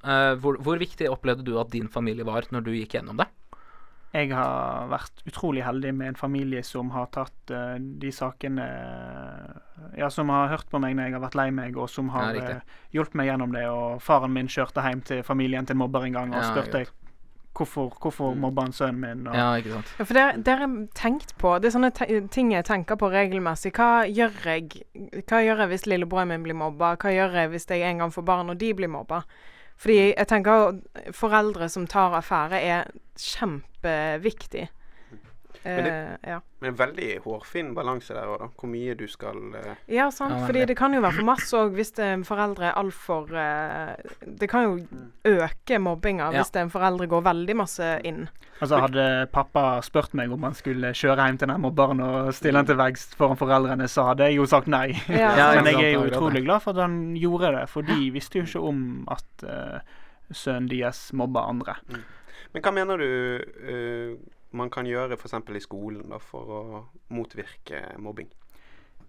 [0.43, 3.27] Hvor, hvor viktig opplevde du at din familie var når du gikk gjennom det?
[4.15, 8.67] Jeg har vært utrolig heldig med en familie som har tatt uh, de sakene
[9.99, 12.35] Ja, som har hørt på meg når jeg har vært lei meg, og som har
[12.39, 13.65] Ja, eh, hjulpet meg gjennom det.
[13.71, 16.85] Og faren min kjørte hjem til familien til en mobber en gang og Ja, spurte
[17.55, 19.27] hvorfor, hvorfor mobba han sønnen min.
[19.27, 19.91] Og, Ja, ikke sant.
[19.99, 23.11] Ja, for det, det er tenkt på Det er sånne te ting jeg tenker på
[23.11, 23.73] regelmessig.
[23.75, 24.85] Hva gjør jeg
[25.27, 26.95] Hva gjør jeg hvis lillebroren min blir mobba?
[26.97, 29.25] Hva gjør jeg hvis jeg en gang får barn og de blir mobba?
[29.77, 30.79] Fordi jeg tenker
[31.13, 32.85] foreldre som tar affære, er
[33.19, 34.69] kjempeviktig.
[35.65, 36.41] Men Eh, ja.
[36.59, 38.49] Men en veldig hårfin balanse der òg, da.
[38.59, 39.75] Hvor mye du skal uh...
[39.91, 40.37] ja, sant.
[40.47, 43.33] Fordi det kan jo være for masse òg hvis det er en foreldre er altfor
[43.33, 43.93] uh,
[44.25, 44.79] Det kan jo
[45.29, 46.41] øke mobbinga Ja.
[46.41, 48.27] hvis det er en foreldre går veldig masse inn.
[48.61, 52.61] Altså Hadde pappa spurt meg om han skulle kjøre hjem til den mobberen og stille
[52.61, 54.89] han til veggs foran foreldrene, så hadde jeg jo sagt nei.
[55.25, 58.41] Ja, Men jeg er jo utrolig glad for at han gjorde det, for de visste
[58.41, 59.79] jo ikke om at uh,
[60.33, 61.77] sønnen deres mobba andre.
[62.55, 63.09] Men hva mener du
[63.67, 64.15] eh,
[64.55, 65.37] man kan gjøre f.eks.
[65.51, 66.63] i skolen da, for å
[67.15, 68.31] motvirke mobbing?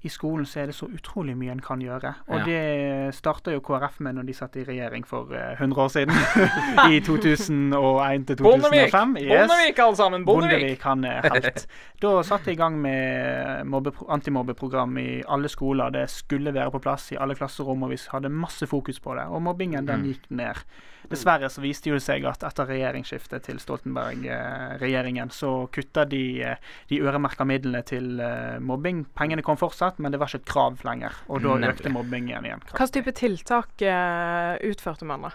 [0.06, 2.12] I skolen så er det så utrolig mye en kan gjøre.
[2.30, 2.46] Og Ja.
[2.46, 6.14] det starta jo KrF med når de satt i regjering for eh, 100 år siden.
[6.94, 9.18] I 2001 til 2005.
[9.18, 9.52] Yes.
[9.80, 10.26] alle sammen!
[10.26, 11.66] Bondevik, han er helt.
[12.02, 13.66] Da satte jeg i gang med
[14.10, 15.90] antimobbeprogram i alle skoler.
[15.90, 19.26] Det skulle være på plass i alle klasserom, og vi hadde masse fokus på det.
[19.28, 20.06] Og mobbingen den Mm.
[20.14, 20.56] gikk ned.
[21.10, 26.56] Dessverre så viste det seg at etter regjeringsskiftet til Stoltenberg-regjeringen, så kutta de eh,
[26.90, 29.04] de øremerka midlene til eh, mobbing.
[29.16, 31.16] Pengene kom fortsatt, men det var ikke et krav lenger.
[31.30, 31.74] Og da Nemlig.
[31.76, 32.62] økte mobbingen igjen.
[32.70, 33.04] Hva kraftig.
[33.06, 35.32] type tiltak eh, utførte man da?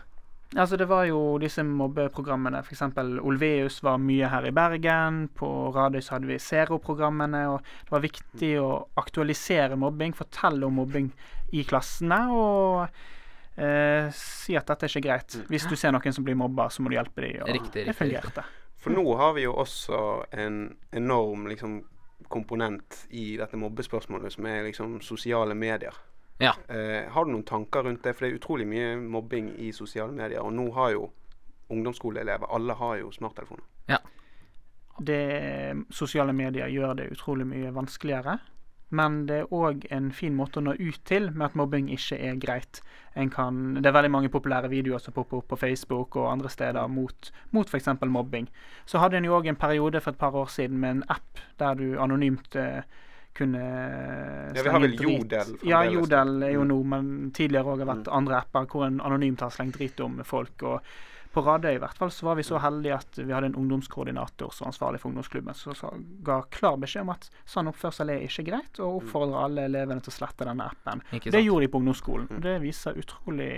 [0.58, 2.58] Altså Det var jo disse mobbeprogrammene.
[2.64, 2.80] F.eks.
[3.22, 5.28] Olveus var mye her i Bergen.
[5.38, 7.44] På Radøy hadde vi Zero-programmene.
[7.52, 11.12] og Det var viktig å aktualisere mobbing, fortelle om mobbing
[11.54, 12.18] i klassene.
[12.34, 12.88] Og
[13.54, 15.38] eh, si at dette er ikke greit.
[15.52, 17.44] Hvis du ser noen som blir mobba, så må du hjelpe dem.
[17.46, 18.46] Og Riktig, det riktig, fungerte.
[18.80, 20.02] For nå har vi jo også
[20.34, 20.60] en
[20.96, 21.82] enorm liksom,
[22.28, 25.94] komponent i dette mobbespørsmålet, som er liksom sosiale medier.
[26.40, 26.54] Ja.
[26.68, 28.14] Eh, har du noen tanker rundt det?
[28.16, 30.40] For det er utrolig mye mobbing i sosiale medier.
[30.40, 31.10] Og nå har jo
[31.70, 33.64] ungdomsskoleelever Alle har jo smarttelefoner.
[35.00, 38.38] det, sosiale medier gjør det utrolig mye vanskeligere.
[38.90, 42.16] Men det er òg en fin måte å nå ut til med at mobbing ikke
[42.18, 42.80] er greit.
[43.16, 46.48] En kan, det er veldig mange populære videoer som popper opp på Facebook og andre
[46.50, 47.88] steder mot, mot f.eks.
[48.06, 48.48] mobbing.
[48.86, 51.38] Så hadde en jo òg en periode for et par år siden med en app
[51.58, 52.82] der du anonymt eh,
[53.34, 53.62] kunne
[54.56, 55.18] Ja, vi har vel drit.
[55.20, 56.68] Jodel Ja, Jodel er jo Mm.
[56.68, 60.18] nå, men tidligere òg har vært andre apper hvor en anonymt har slengt drit om
[60.24, 60.62] folk.
[60.62, 60.80] og
[61.32, 64.50] på Radøy i hvert fall så var vi så heldige at vi hadde en ungdomskoordinator
[64.54, 68.48] som var ansvarlig for ungdomsklubben, som ga klar beskjed om at sånn oppførsel er ikke
[68.50, 71.04] greit, og oppfordrer alle elevene til å slette denne appen.
[71.22, 72.30] Det gjorde de på ungdomsskolen.
[72.34, 73.52] og Det viser utrolig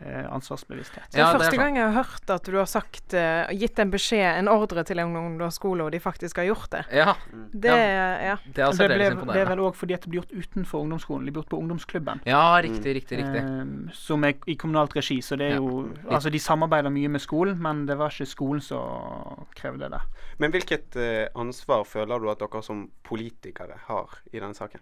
[0.00, 1.10] ansvarsbevissthet.
[1.12, 3.78] Det Ja, det er første gang jeg har hørt at du har sagt, uh, gitt
[3.78, 6.84] en beskjed, en ordre til en ungdomsskole, og de faktisk har gjort det.
[6.92, 7.14] Ja,
[7.52, 8.36] Det, ja.
[8.46, 11.26] det er det, ble, det er vel òg fordi at det blir gjort utenfor ungdomsskolen.
[11.26, 12.20] Det blir gjort på ungdomsklubben.
[12.24, 13.42] Ja, riktig, riktig, riktig.
[13.42, 15.56] Eh, som er i kommunalt regi, så det er Ja.
[15.60, 20.00] jo Altså, de samarbeider mye med skolen, men det var ikke skolen som krevde det.
[20.38, 24.80] Men hvilket uh, ansvar føler du at dere som politikere har i denne saken?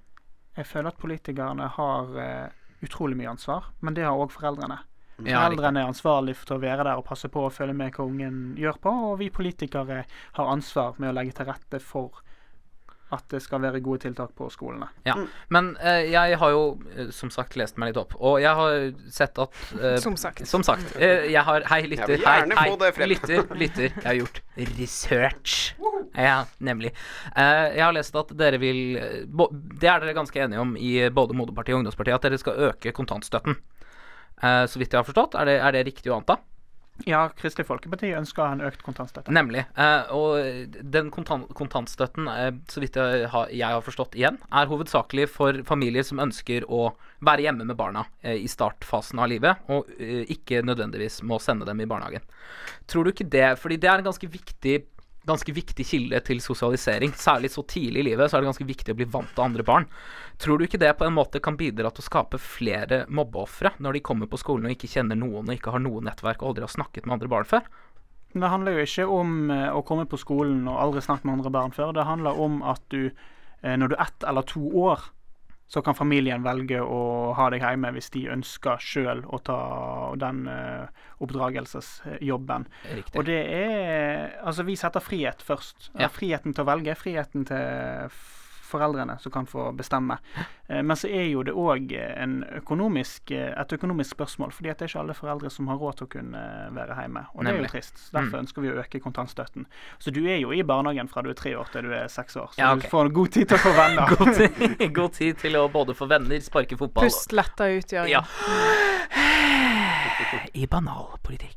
[0.56, 2.48] Jeg føler at politikerne har eh,
[2.82, 4.78] utrolig mye ansvar, men det har òg foreldrene.
[5.26, 5.40] Ja.
[5.48, 8.54] Foreldrene er ansvarlig for å være der og passe på og følge med hva ungen
[8.60, 10.04] gjør på, og vi politikere
[10.38, 12.20] har ansvar med å legge til rette for
[13.10, 14.90] at det skal være gode tiltak på skolene.
[15.08, 15.14] Ja.
[15.48, 18.90] Men eh, jeg har jo eh, som sagt lest meg litt opp, og jeg har
[19.10, 20.42] sett at eh, Som sagt.
[20.46, 20.92] Som sagt.
[21.00, 22.12] eh, jeg har Hei, lytter.
[22.14, 22.66] Jeg vil Hei, hei.
[22.68, 23.08] få det frem.
[23.14, 23.88] Lytter, lytter.
[23.96, 24.42] Jeg har gjort
[24.76, 25.56] research.
[26.18, 26.92] Ja, nemlig.
[27.32, 29.24] Eh, jeg har lest at dere vil eh,
[29.80, 32.92] Det er dere ganske enige om i både Moderpartiet og Ungdomspartiet, at dere skal øke
[32.92, 33.56] kontantstøtten.
[34.42, 35.36] Eh, så vidt jeg har forstått.
[35.38, 36.38] Er det, er det riktig å anta?
[37.06, 39.30] Ja, Kristelig Folkeparti ønsker en økt kontantstøtte.
[39.34, 39.62] Nemlig.
[39.78, 44.70] Eh, og den kontant, kontantstøtten, eh, så vidt jeg har, jeg har forstått igjen, er
[44.70, 46.88] hovedsakelig for familier som ønsker å
[47.22, 51.86] være hjemme med barna i startfasen av livet, og ikke nødvendigvis må sende dem i
[51.90, 52.26] barnehagen.
[52.90, 54.76] Tror du ikke det Fordi det er en ganske viktig
[55.28, 57.12] ganske viktig kilde til sosialisering.
[57.16, 59.66] Særlig så tidlig i livet så er det ganske viktig å bli vant til andre
[59.66, 59.88] barn.
[60.40, 63.98] Tror du ikke det på en måte kan bidra til å skape flere mobbeofre når
[63.98, 66.66] de kommer på skolen og ikke kjenner noen og ikke har noe nettverk og aldri
[66.66, 67.68] har snakket med andre barn før?
[68.38, 71.52] Det handler jo ikke om eh, å komme på skolen og aldri snakke med andre
[71.54, 71.94] barn før.
[71.96, 73.08] Det handler om at du,
[73.62, 75.06] eh, når du er ett eller to år,
[75.68, 77.00] så kan familien velge å
[77.36, 79.58] ha deg hjemme hvis de ønsker sjøl å ta
[80.16, 82.64] den eh, oppdragelsesjobben.
[82.94, 83.18] Riktig.
[83.20, 85.90] Og det er Altså, vi setter frihet først.
[85.98, 86.08] Ja.
[86.12, 88.14] Friheten til å velge, friheten til
[88.68, 90.18] foreldrene som kan få bestemme.
[90.68, 91.92] Eh, Men så er jo det òg
[92.60, 95.96] økonomisk, eh, et økonomisk spørsmål, fordi at det er ikke alle foreldre som har råd
[95.98, 97.24] til å kunne eh, være hjemme.
[97.34, 97.98] Og det er jo trist.
[97.98, 99.66] Så Derfor ønsker vi å øke kontantstøtten.
[99.98, 102.36] Så du er jo i barnehagen fra du er tre år til du er seks
[102.36, 102.52] år.
[102.54, 102.86] Så Ja, okay.
[102.88, 104.12] du får god tid til å få venner.
[104.18, 107.92] God tid, god tid til å både få venner, sparke fotball og- Pust letta ut,
[107.92, 108.10] Jørgen.
[108.10, 108.24] Ja.
[110.52, 111.56] I banal politikk.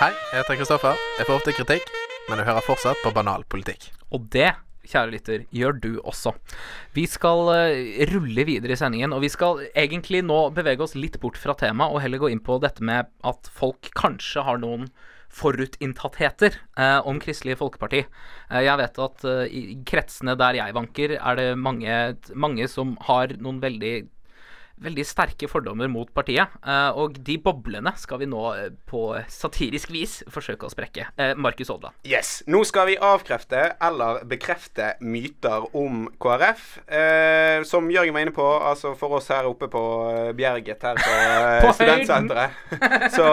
[0.00, 0.96] Hei, jeg heter Kristoffer.
[1.18, 1.90] Jeg får ofte kritikk,
[2.28, 3.90] men du hører fortsatt på banal politikk.
[4.14, 4.50] Og det,
[4.88, 6.34] kjære lytter, gjør du også.
[6.96, 11.18] Vi skal eh, rulle videre i sendingen, og vi skal egentlig nå bevege oss litt
[11.22, 14.88] bort fra temaet og heller gå inn på dette med at folk kanskje har noen
[15.34, 18.04] forutinntattheter eh, om Kristelig Folkeparti.
[18.50, 21.98] Eh, jeg vet at eh, i kretsene der jeg vanker, er det mange,
[22.34, 23.94] mange som har noen veldig
[24.82, 26.48] veldig sterke fordommer mot partiet.
[26.66, 31.06] eh, og de boblene skal vi nå eh, på satirisk vis forsøke å sprekke.
[31.16, 31.94] Eh, Markus Odland.
[32.04, 32.42] Yes.
[32.50, 36.66] Nå skal vi avkrefte eller bekrefte myter om KrF.
[36.88, 39.84] Eh, som Jørgen var inne på, altså for oss her oppe på
[40.36, 41.14] Bjerget her på,
[41.64, 42.50] På studentsenteret,
[43.16, 43.26] så,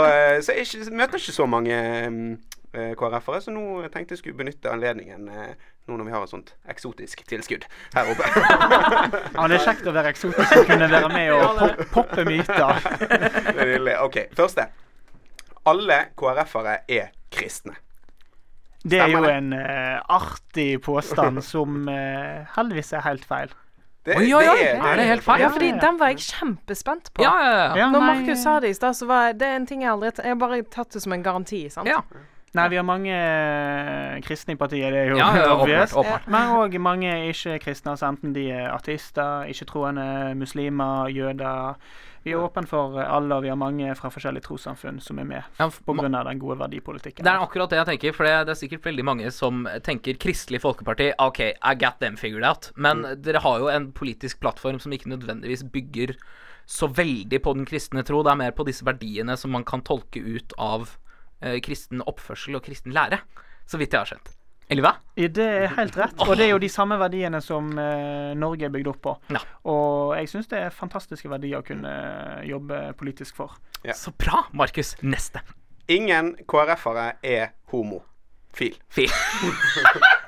[0.46, 1.78] så ikke, møter ikke så mange
[2.12, 2.34] mm,
[2.72, 5.54] KrF-ere, så nå tenkte jeg skulle benytte anledningen eh,
[5.90, 8.28] nå når vi har et sånt eksotisk tilskudd her oppe.
[9.36, 12.84] Ja, det er kjekt å være eksotisk og kunne være med og pop poppe myter.
[13.52, 13.96] Det er nydelig.
[14.06, 14.68] OK, første.
[15.68, 17.76] Alle KrF-ere er kristne.
[18.82, 23.52] Det er jo en uh, artig påstand som uh, heldigvis er helt feil.
[24.02, 25.44] Det, Oi, oi, oi, er det helt feil?
[25.44, 27.22] Ja, fordi den var jeg kjempespent på.
[27.22, 27.68] Ja, ja, ja.
[27.84, 30.34] Ja, Når Markus sa det i stad, så var det en ting jeg aldri Jeg
[30.34, 31.68] har bare tatt det som en garanti.
[31.70, 31.90] sant?
[31.90, 32.02] ja.
[32.52, 35.94] Nei, vi har mange eh, kristne i partiet, det er jo Ja, ja, obvious.
[36.28, 41.78] Men òg mange ikke-kristne, altså enten de er ateister, ikke-troende, muslimer, jøder.
[42.26, 45.62] Vi er åpne for alle, og vi har mange fra forskjellige trossamfunn som er med
[45.62, 47.26] Ja, av den gode verdipolitikken.
[47.26, 50.62] Det er akkurat det jeg tenker, for det, er sikkert veldig mange som tenker Kristelig
[50.62, 52.70] Folkeparti OK, I got them figured out.
[52.76, 56.18] Men dere har jo en politisk plattform som ikke nødvendigvis bygger
[56.70, 58.22] så veldig på den kristne tro.
[58.22, 60.92] Det er mer på disse verdiene som man kan tolke ut av
[61.66, 63.22] kristen oppførsel og kristen lære.
[63.70, 64.32] Så vidt jeg har skjønt.
[64.72, 64.92] Eller hva?
[65.20, 66.22] Det er helt rett.
[66.24, 69.16] Og det er jo de samme verdiene som eh, Norge er bygd opp på.
[69.36, 69.42] Ja.
[69.68, 71.92] Og jeg syns det er fantastiske verdier å kunne
[72.48, 73.58] jobbe politisk for.
[73.84, 73.98] Ja.
[73.98, 74.96] Så bra, Markus.
[75.04, 75.44] Neste.
[75.92, 78.80] Ingen KrF-ere er homofil.
[78.96, 79.12] Fint.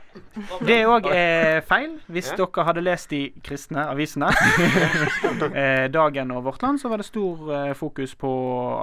[0.65, 1.95] Det òg er feil.
[2.12, 2.38] Hvis Ja.
[2.43, 4.30] dere hadde lest de kristne avisene,
[5.54, 8.32] eh, Dagen og Vårt Land, så var det stor eh, fokus på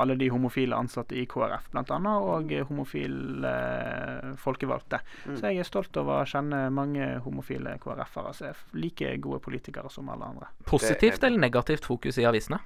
[0.00, 5.00] alle de homofile ansatte i KrF, blant annet, og eh, homofile eh, folkevalgte.
[5.34, 9.90] Så jeg er stolt over å kjenne mange homofile KrF-ere som er like gode politikere
[9.90, 10.50] som alle andre.
[10.66, 12.60] Positivt eller negativt fokus i avisene?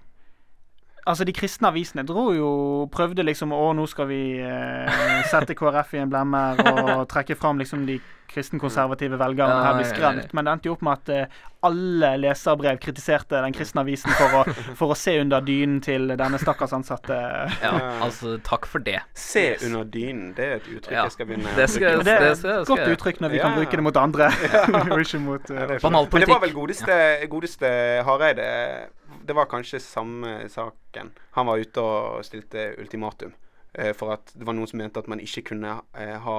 [1.07, 2.51] Altså, De kristne avisene dro jo
[2.93, 6.61] prøvde liksom Å, nå skal vi eh, sette KrF i en blemmer
[6.97, 7.99] og trekke fram liksom de
[8.35, 10.33] kristenkonservative velgerne her blir skremt.
[10.35, 14.41] Men det endte jo opp med at eh, alle leserbrev kritiserte den kristne avisen for
[14.41, 17.15] å, for å se under dynen til denne stakkars ansatte.
[17.63, 17.75] Ja,
[18.07, 18.99] altså, takk for det.
[19.15, 22.17] Se under dynen, det er et uttrykk Ja, jeg skal begynne det skal- Det, det
[22.17, 23.47] er det et skal- godt uttrykk når vi Ja.
[23.47, 24.33] kan bruke det mot andre,
[24.91, 25.79] og ikke mot uh, Ja.
[25.95, 26.99] Men det var vel godeste,
[27.31, 27.71] godeste
[28.09, 28.49] Hareide
[29.25, 31.15] Det var kanskje samme saken.
[31.39, 33.33] Han var ute og stilte ultimatum.
[33.73, 36.39] Eh, for at det var noen som mente at man ikke kunne eh, ha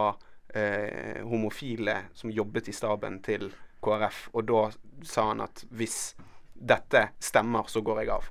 [0.55, 3.49] eh, homofile som jobbet i staben til
[3.83, 4.29] KrF.
[4.37, 4.61] Og da
[5.03, 6.15] sa han at hvis
[6.55, 8.29] dette stemmer, så går jeg av.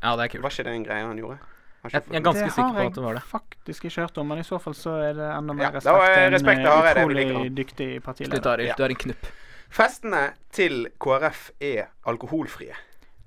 [0.00, 0.46] Ja, det er kult.
[0.46, 1.38] Var ikke det en greie han gjorde?
[1.86, 3.20] Jeg, jeg er ganske sikker på at det var det.
[3.20, 5.54] Det har jeg faktisk ikke hørt om, men i så fall så er det enda
[5.54, 6.06] mer ja, respekt.
[6.06, 7.54] er en, respekt vi utrolig liker han.
[7.60, 8.50] dyktig Slutt, partileder.
[8.54, 8.70] Arild.
[8.72, 8.78] Ja.
[8.78, 9.30] Du er en knupp.
[9.76, 10.22] Festene
[10.54, 12.74] til KrF er alkoholfrie.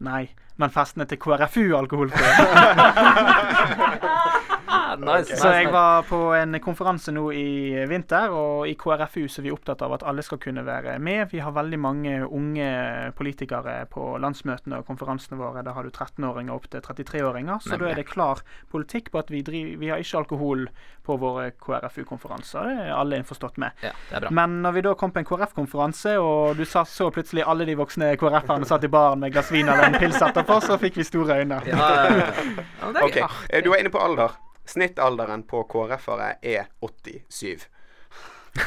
[0.03, 0.23] Nei,
[0.59, 2.29] men festene til KrFU alkoholfrie.
[4.99, 9.47] Nice, Så jeg var på en konferanse nå i vinter, og i KrFU så er
[9.47, 11.29] vi opptatt av at alle skal kunne være med.
[11.32, 12.69] Vi har veldig mange unge
[13.17, 15.63] politikere på landsmøtene og konferansene våre.
[15.65, 17.62] Da har du 13-åringer opp til 33-åringer.
[17.65, 20.65] Så da er det klar politikk på at vi, driver, vi har ikke alkohol
[21.05, 22.69] på våre KrFU-konferanser.
[22.69, 23.71] Det er alle innforstått med.
[23.84, 24.34] Ja, det er bra.
[24.41, 27.77] Men når vi da kom på en KrF-konferanse, og du sa, så plutselig alle de
[27.79, 31.08] voksne KrF-erne satt i baren med glass vin eller en pils etterpå, så fikk vi
[31.08, 31.62] store øyne.
[31.69, 32.29] Ja, ja, ja.
[32.79, 33.17] Ja, det er Ok,
[33.49, 34.38] eh, Du var inne på alder.
[34.69, 37.65] Snittalderen på KrF-ere er 87.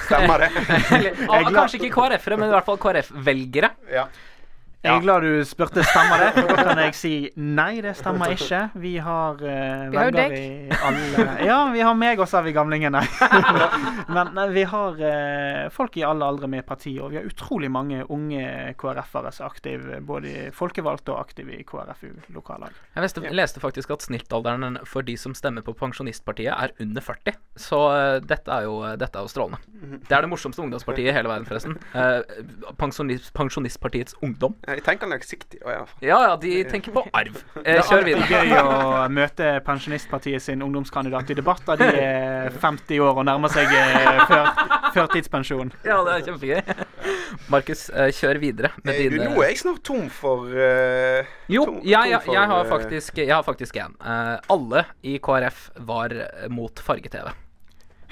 [0.06, 0.50] Stemmer det?
[0.96, 3.72] Eller, kanskje ikke KrF-ere, men i hvert fall KrF-velgere.
[3.92, 4.06] Ja.
[4.82, 6.42] Jeg er glad du spurte stemmer det.
[6.42, 8.64] Da kan jeg si nei, det stemmer ikke.
[8.82, 13.02] Vi har uh, jo velgere i alle Ja, vi har meg også, er vi gamlingene.
[14.16, 17.70] Men nei, vi har uh, folk i alle aldre med parti, og vi har utrolig
[17.70, 18.42] mange unge
[18.80, 22.74] KrF-ere som er aktive, både i folkevalgte og aktive i KrFU-lokallag.
[22.96, 27.38] Jeg leste, leste faktisk at snittalderen for de som stemmer på Pensjonistpartiet, er under 40.
[27.54, 29.62] Så uh, dette, er jo, dette er jo strålende.
[30.08, 31.78] Det er det morsomste ungdomspartiet i hele verden, forresten.
[31.94, 34.58] Uh, pensjonist, Pensjonistpartiets Ungdom.
[34.76, 35.60] Jeg tenker langsiktig.
[35.64, 35.82] Oh, ja.
[36.02, 37.38] Ja ja, de tenker på arv.
[37.62, 41.78] Eh, kjør Det er gøy å møte Pensjonistpartiet sin ungdomskandidat i debatter.
[41.78, 44.48] De er 50 år og nærmer seg eh, før,
[44.96, 45.70] førtidspensjon.
[45.86, 46.86] Ja, det er kjempegøy.
[47.52, 51.22] Markus, eh, kjør videre med Eh, Du, dine nå er jeg snart tom for uh,
[51.50, 53.94] Jo, tom- jeg, jeg, jeg har faktisk Jeg har faktisk en.
[54.02, 56.14] Uh, alle i KrF var
[56.52, 57.32] mot farge-TV.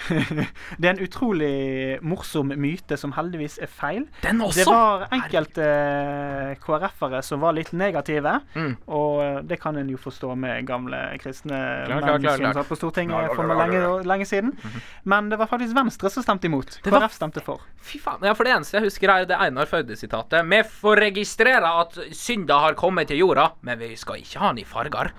[0.80, 4.06] Det er en utrolig morsom myte som heldigvis er feil.
[4.24, 8.76] Den Det var enkelte eh, KrF-ere som var litt negative, Mm.
[8.88, 12.76] og eh, det kan en jo forstå med gamle kristne Klart, menn som satt på
[12.78, 14.54] Stortinget for lenge, lenge, siden.
[14.54, 14.82] Mm siden.
[15.10, 16.78] Men det var faktisk Venstre som stemte imot.
[16.84, 17.60] Det var- KrF stemte for.
[17.82, 18.22] Fy faen.
[18.22, 20.44] Ja, for det eneste jeg husker, er det Einar Førde-sitatet.
[20.48, 24.58] Vi får registrere at synda har kommet til jorda, men vi skal ikke ha den
[24.62, 25.10] i farger.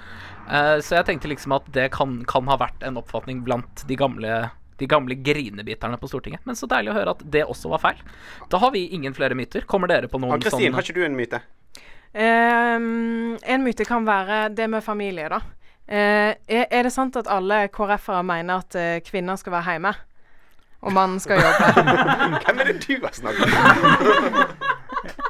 [0.49, 3.95] Eh, så jeg tenkte liksom at det kan, kan ha vært en oppfatning blant de
[3.99, 6.43] gamle de gamle grinebiterne på Stortinget.
[6.49, 8.03] Men så deilig å høre at det også var feil.
[8.51, 9.65] Da har vi ingen flere myter.
[9.69, 11.41] Kommer dere på noen Ann-Kristin, sånn har ikke du en myte?
[12.11, 15.41] Um, en myte kan være det med familie, da.
[15.91, 19.95] Uh, er, er det sant at alle KrF-ere mener at uh, kvinner skal være hjemme?
[20.81, 21.85] Og mannen skal jobbe?
[22.45, 24.55] Hvem er det du har snakket med?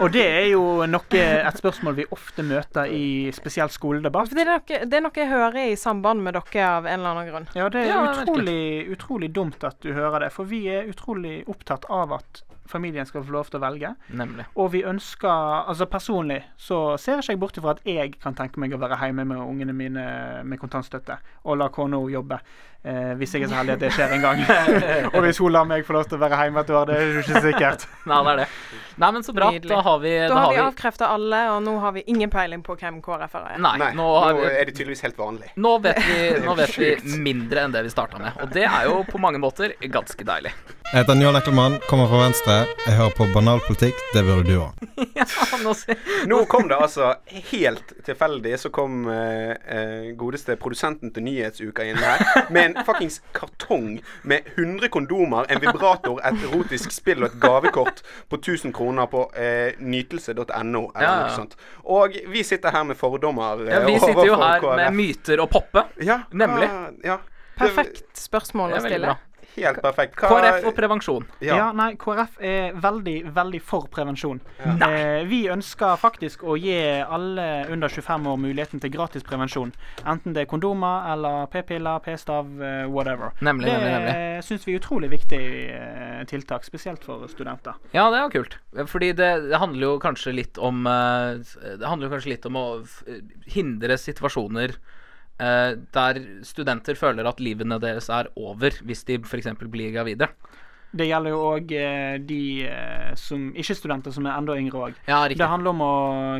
[0.00, 4.30] Og det er jo noe, et spørsmål vi ofte møter i spesielt skoledebatt.
[4.32, 7.10] Det, er noe, det er noe jeg hører i samband med dere av en eller
[7.16, 7.48] annen grunn.
[7.58, 8.60] Ja, det er Ja, utrolig,
[8.94, 10.30] utrolig dumt at du hører det.
[10.36, 13.92] For vi er utrolig opptatt av at familien skal få lov til å velge.
[14.16, 14.46] Nemlig.
[14.56, 15.28] Og vi ønsker
[15.70, 18.98] Altså personlig så ser ikke jeg bort ifra at jeg kan tenke meg å være
[19.02, 20.04] hjemme med ungene mine
[20.46, 22.40] med kontantstøtte og la kona jobbe.
[22.80, 24.38] Eh, hvis jeg er så heldig at det skjer en gang.
[25.12, 27.10] og hvis hun lar meg få lov til å være hjemme et år, det er
[27.10, 27.84] jo ikke sikkert.
[28.08, 28.46] Nei, det er det.
[29.02, 29.50] Nei, men så bra.
[29.52, 29.72] Nydelig.
[29.74, 32.78] Da har vi Da har vi avkrefta alle, og nå har vi ingen peiling på
[32.80, 33.60] hvem KrF-ere er.
[33.60, 35.52] Nei, Nei, nå nå har vi er det tydeligvis helt vanlig.
[35.60, 38.88] Nå vet vi, nå vet vi mindre enn det vi starta med, og det er
[38.88, 40.54] jo på mange måter ganske deilig.
[40.90, 42.59] Jeg heter Njål Ekkelmann, kommer fra Venstre.
[42.86, 43.98] Jeg hører på banalpolitikk.
[44.14, 44.86] Det burde du òg.
[45.20, 45.24] Ja,
[45.62, 45.72] nå
[46.30, 47.10] Nå kom det altså
[47.50, 53.18] helt tilfeldig, så kom eh, eh, godeste produsenten til Nyhetsuka inn her med en fuckings
[53.36, 59.08] kartong med 100 kondomer, en vibrator, et erotisk spill og et gavekort på 1000 kroner
[59.12, 61.16] på eh, nytelse.no eller Ja, ja.
[61.24, 61.56] noe sånt.
[61.84, 63.66] Og vi sitter her med fordommer.
[63.68, 64.76] ja, Vi sitter jo her KrF.
[64.84, 65.84] med myter og poppe.
[66.04, 66.68] Ja, Nemlig.
[66.70, 67.18] hva- Ja.
[67.60, 69.04] Perfekt spørsmål å stille.
[69.10, 69.18] bra.
[69.56, 70.16] Helt perfekt.
[70.20, 71.26] Hva- KrF og prevensjon.
[71.40, 71.56] Ja.
[71.56, 71.72] Ja.
[71.72, 74.40] nei, KrF er veldig, veldig for prevensjon.
[74.78, 74.90] Nei.
[75.00, 79.72] Eh, vi ønsker faktisk å gi alle under 25 år muligheten til gratis prevensjon.
[80.06, 83.32] Enten det er kondomer eller p-piller, p-stav, eh, whatever.
[83.40, 84.44] Nemlig, det nemlig, nemlig.
[84.44, 85.42] syns vi er utrolig viktig
[85.74, 87.74] eh, tiltak, spesielt for studenter.
[87.92, 88.58] Ja, det er jo kult.
[88.88, 91.40] Fordi det, det handler jo kanskje litt om eh,
[91.80, 92.66] Det handler jo kanskje litt om å
[93.50, 94.96] hindre situasjoner eh,
[95.40, 99.48] der studenter føler at livene deres er over hvis de f.eks.
[99.70, 100.28] blir gravide.
[100.90, 104.96] Det gjelder jo òg eh, de eh, som ikke-studenter som er enda yngre òg.
[105.06, 105.92] Ja, Det handler om å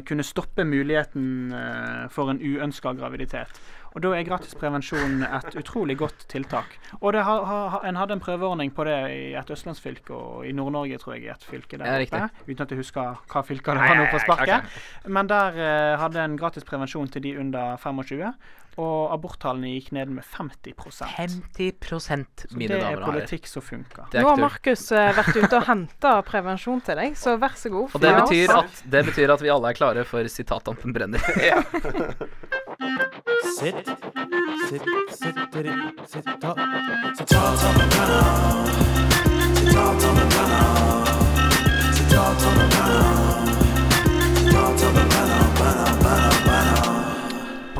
[0.06, 3.60] kunne stoppe muligheten eh, for en uønska graviditet.
[3.94, 6.76] Og Da er gratis prevensjon et utrolig godt tiltak.
[7.00, 10.52] Og det har, har, En hadde en prøveordning på det i et østlandsfylke og i
[10.54, 11.24] Nord-Norge, tror jeg.
[11.24, 12.30] i et fylke der Ja, oppe.
[12.46, 14.78] Uten at jeg husker hva fylker det var nå på sparket.
[15.06, 18.32] Men der eh, hadde en gratis prevensjon til de under 25.
[18.80, 23.20] Og aborttallene gikk ned med 50 Så 50 mine det er damer og herrer.
[23.20, 24.06] politikk som funker.
[24.14, 24.40] Er Nå har.
[24.40, 27.92] Markus eh, vært ute og henta prevensjon til deg, så vær så god.
[27.94, 31.20] Og det betyr, at, det betyr at vi alle er klare for sitatdampen brenner.
[33.60, 33.88] Sitt,
[34.68, 35.66] sitt, sitter,
[36.08, 36.54] sitta.
[37.18, 38.70] Sitatene brenner.
[39.58, 41.04] Sitatene brenner.
[41.98, 43.29] Sitatene brenner.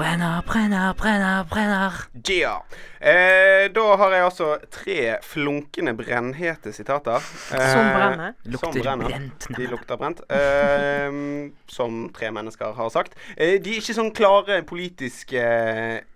[0.00, 1.92] Brenner, brenner, brenner, brenner.
[2.30, 2.62] Yeah.
[3.00, 7.20] Eh, da har jeg altså tre flunkende brennhete sitater.
[7.52, 8.32] Eh, Som brenner.
[8.40, 9.10] Som Lukter brenner.
[9.10, 9.48] brent.
[9.58, 10.22] De lukter brent.
[10.32, 13.12] Eh, som tre mennesker har sagt.
[13.36, 15.44] Eh, de er ikke sånn klare politiske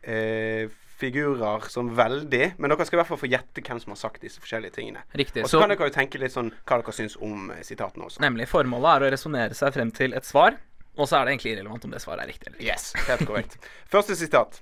[0.00, 4.00] eh, figurer som veldig, men dere skal i hvert fall få gjette hvem som har
[4.00, 5.02] sagt disse forskjellige tingene.
[5.12, 5.42] Riktig.
[5.44, 8.06] Og så Så kan dere jo tenke litt sånn hva dere syns om eh, sitatene
[8.08, 8.22] også.
[8.24, 10.56] nemlig formålet er å resonnere seg frem til et svar,
[10.96, 12.70] og så er det egentlig irrelevant om det svaret er riktig eller ikke.
[12.72, 13.58] Yes, helt korrekt.
[13.90, 14.60] Første sitat.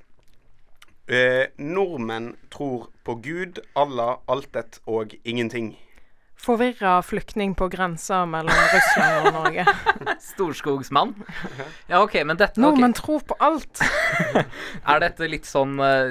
[1.10, 5.74] Eh, nordmenn tror på Gud, Allah, altet og ingenting.
[6.42, 9.64] Forvirra flyktning på grensa mellom Russland og Norge.
[10.32, 11.12] Storskogsmann.
[11.86, 12.64] Ja, OK, men dette okay.
[12.64, 13.78] Nordmenn tror på alt.
[14.90, 16.10] Er dette litt sånn eh,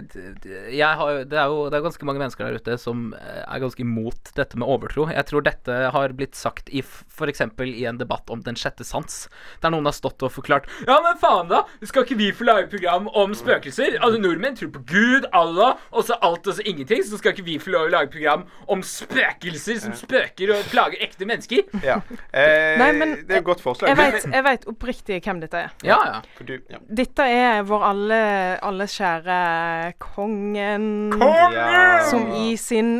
[0.79, 3.83] har, Det er jo det er ganske mange mennesker der ute som eh, er ganske
[3.83, 5.09] imot dette med overtro.
[5.11, 7.43] Jeg tror dette har blitt sagt i f.eks.
[7.67, 9.25] i en debatt om Den sjette sans.
[9.59, 11.65] Der noen har stått og forklart Ja, men faen, da!
[11.83, 13.99] Skal ikke vi få lage program om spøkelser?
[13.99, 17.03] Altså, nordmenn tror på Gud, Allah, og så alt og så ingenting.
[17.03, 21.63] Så skal ikke vi få lage program om spøkelser som spøker og plager ekte mennesker?
[21.83, 21.97] Ja.
[22.31, 23.93] Eh, Nei, men det er et godt forslag.
[23.97, 25.71] Jeg vet, oppriktig hvem dette er.
[25.83, 26.21] Ja, ja.
[26.37, 26.79] For du, ja.
[26.87, 28.19] Dette er vår alle,
[28.63, 30.89] alles kjære kongen.
[31.21, 32.03] Ja.
[32.09, 32.99] Som i sin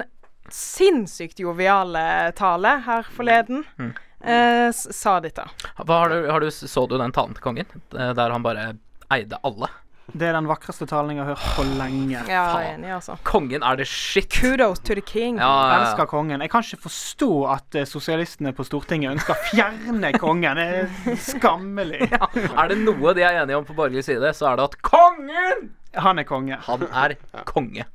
[0.51, 3.93] sinnssykt joviale tale her forleden Mm.
[4.23, 5.45] eh, sa dette.
[5.79, 7.65] Hva har du, har du, så du den talen til kongen?
[7.95, 8.73] Eh, Der han bare
[9.11, 9.69] eide alle?
[10.13, 12.19] Det er den vakreste talen jeg har hørt på lenge.
[12.27, 13.15] Ja, jeg er enig, altså.
[13.27, 14.27] Kongen er det shit.
[14.33, 15.37] Kudos to the king.
[15.39, 15.77] Ja, ja, ja.
[15.85, 16.41] Elsker kongen.
[16.43, 20.59] Jeg kan ikke forstå at eh, sosialistene på Stortinget ønsker å fjerne kongen.
[20.59, 22.09] Det er skammelig.
[22.11, 25.71] Er det noe de er enige om på borgerlig side, så er det at kongen!
[25.95, 26.59] Han er konge.
[26.67, 27.17] Han er
[27.49, 27.87] konge.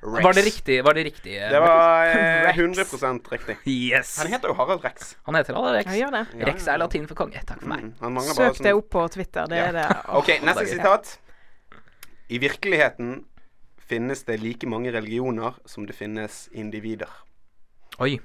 [0.00, 0.24] Rex.
[0.24, 0.76] Var det riktig?
[0.84, 1.34] Var det riktig?
[1.36, 2.06] eh, Det var
[2.48, 3.56] eh, 100% riktig.
[3.68, 4.14] Yes.
[4.22, 5.10] Han heter jo Harald Rex.
[5.28, 5.92] Han heter Harald Rex.
[6.00, 6.08] Ja.
[6.48, 7.42] Rex er latin for konge.
[7.44, 7.90] Takk for meg.
[8.00, 8.64] Mm, Søk sånn...
[8.64, 9.44] Det opp på Twitter.
[9.52, 9.66] Det Ja.
[9.68, 9.88] er det.
[10.16, 11.18] OK, neste sitat.
[12.30, 13.24] I virkeligheten
[13.90, 17.10] finnes det like mange religioner som det finnes individer.
[17.98, 18.20] Oi.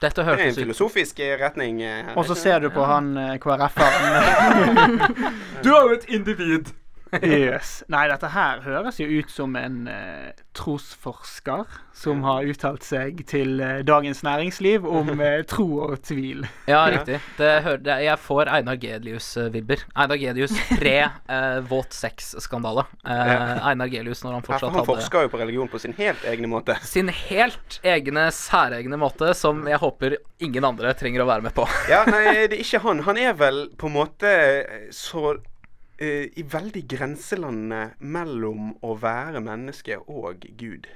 [0.00, 1.80] Dette Det er en ut filosofisk eh, retning.
[1.82, 5.00] eh, Og så ser du på han eh, KrF-eren.
[5.64, 6.70] Du er jo et individ.
[7.18, 7.80] Yes.
[7.90, 13.60] Nei, dette her høres jo ut som en eh, trosforsker som har uttalt seg til
[13.64, 16.46] eh, Dagens Næringsliv om eh, tro og tvil.
[16.70, 17.18] Ja, riktig.
[17.38, 19.84] Det hører, det, jeg får Einar Gelius-vibber.
[19.94, 20.96] Einar Gelius pre
[21.36, 22.86] eh, våt sex-skandale.
[23.04, 25.82] Eh, Einar Gelius når han fortsatt hadde fortsatt han hadde forsker jo på religion på
[25.82, 26.78] sin helt egne måte.
[26.86, 31.66] sin helt egne, særegne måte, som jeg håper ingen andre trenger å være med på.
[31.90, 33.04] Ja, nei, det er ikke han.
[33.06, 34.34] Han er vel på en måte
[34.94, 35.36] så
[36.36, 40.86] i veldig grenselandet mellom å være menneske og Gud.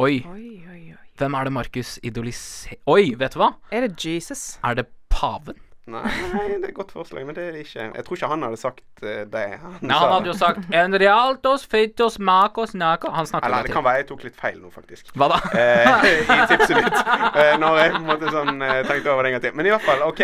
[0.00, 1.08] Oi, Oi, oi, oi.
[1.20, 3.50] hvem er det Markus idoliserer Oi, vet du hva?
[3.70, 4.58] Er det Jesus?
[4.64, 5.58] Er det paven?
[5.90, 7.86] Nei, nei, det er et godt forslag, men det er det ikke.
[7.96, 9.44] Jeg tror ikke han hadde sagt eh, det.
[9.62, 13.74] Han, Ja, han hadde jo sagt En realtos feitos makos nako Han snakket Eller det
[13.74, 15.10] kan være jeg tok litt feil nå, faktisk.
[15.18, 15.40] Hva da?
[15.58, 17.00] Eh, I tipset mitt.
[17.40, 19.56] Eh, når jeg på en måte sånn eh, tenkte over det en gang til.
[19.58, 20.22] Men i hvert fall, OK.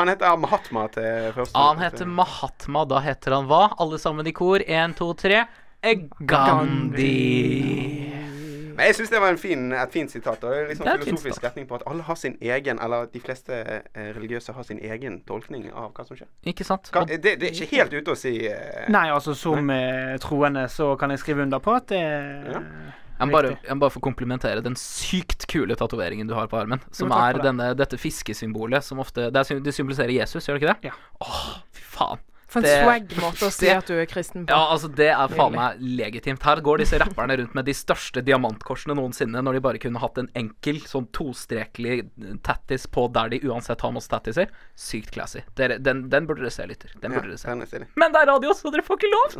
[0.00, 1.58] Han heter Mahatma til første.
[1.58, 2.86] Han heter Mahatma.
[2.90, 3.66] Da heter han hva?
[3.82, 4.64] Alle sammen i kor.
[4.64, 5.44] Én, to, tre.
[5.84, 6.26] Gandhi.
[6.26, 8.23] Gandhi.
[8.74, 10.44] Men jeg syns det var en fin, et fint sitat.
[10.44, 13.06] Og liksom Det er et fint filosofisk retning på at alle har sin egen, eller
[13.12, 16.28] de fleste eh, religiøse har sin egen tolkning av hva som skjer.
[16.50, 16.90] Ikke sant?
[16.94, 20.18] Hva, det, det er ikke helt ute å si eh, Nei, altså som nei.
[20.22, 22.60] troende så kan jeg skrive under på at det Ja.
[23.20, 26.58] jeg må bare, jeg må bare få komplimentere den sykt kule tatoveringen du har på
[26.58, 26.82] armen.
[26.90, 30.74] Som er denne, dette fiskesymbolet som ofte Det, er, det symboliserer Jesus, gjør det ikke
[30.74, 30.90] det?
[30.90, 30.96] Ja.
[31.22, 32.22] Åh, fy faen.
[32.54, 34.54] For en swag-måte å si at du er kristen på.
[34.54, 36.44] Ja, altså Det er faen meg legitimt.
[36.44, 40.20] Her går disse rapperne rundt med de største diamantkorsene noensinne, når de bare kunne hatt
[40.22, 42.04] en enkel, sånn tostrekelig
[42.46, 44.52] tattis på der de uansett har masse tattiser.
[44.78, 45.42] Sykt classy.
[45.58, 46.94] Dere, den, den burde dere se, lytter.
[47.02, 47.84] Den ja, dere se.
[47.98, 49.38] Men det er radio, så dere får ikke lov!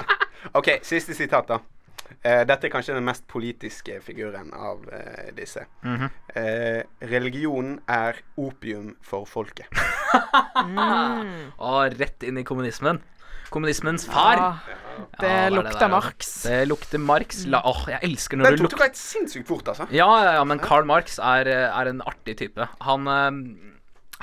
[0.58, 1.60] OK, siste sitat, da.
[2.24, 5.66] Eh, dette er kanskje den mest politiske figuren av eh, disse.
[5.84, 6.10] Mhm.
[6.34, 9.68] eh, religion er opium for folket.
[11.58, 13.00] Og rett inn i kommunismen.
[13.54, 14.40] Kommunismens far.
[14.40, 15.88] Ja, det Ja, det lukter der, altså.
[15.90, 16.32] Marx.
[16.42, 17.44] Det lukter Marx.
[17.50, 19.86] La, åh, jeg elsker når det tok lukter deg sinnssykt fort, altså.
[19.94, 22.68] Ja, ja, ja, men Karl Marx er, eh, er en artig type.
[22.86, 23.30] Han, eh,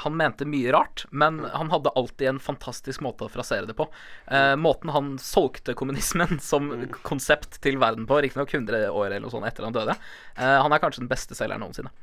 [0.02, 3.88] han mente mye rart, men han hadde alltid en fantastisk måte å frasere det på.
[4.28, 6.72] Eh, måten han solgte kommunismen som
[7.06, 9.98] konsept til verden på, riktignok 100 år eller noe sånt etter han døde,
[10.38, 11.94] eh, han er kanskje den beste selgeren noensinne.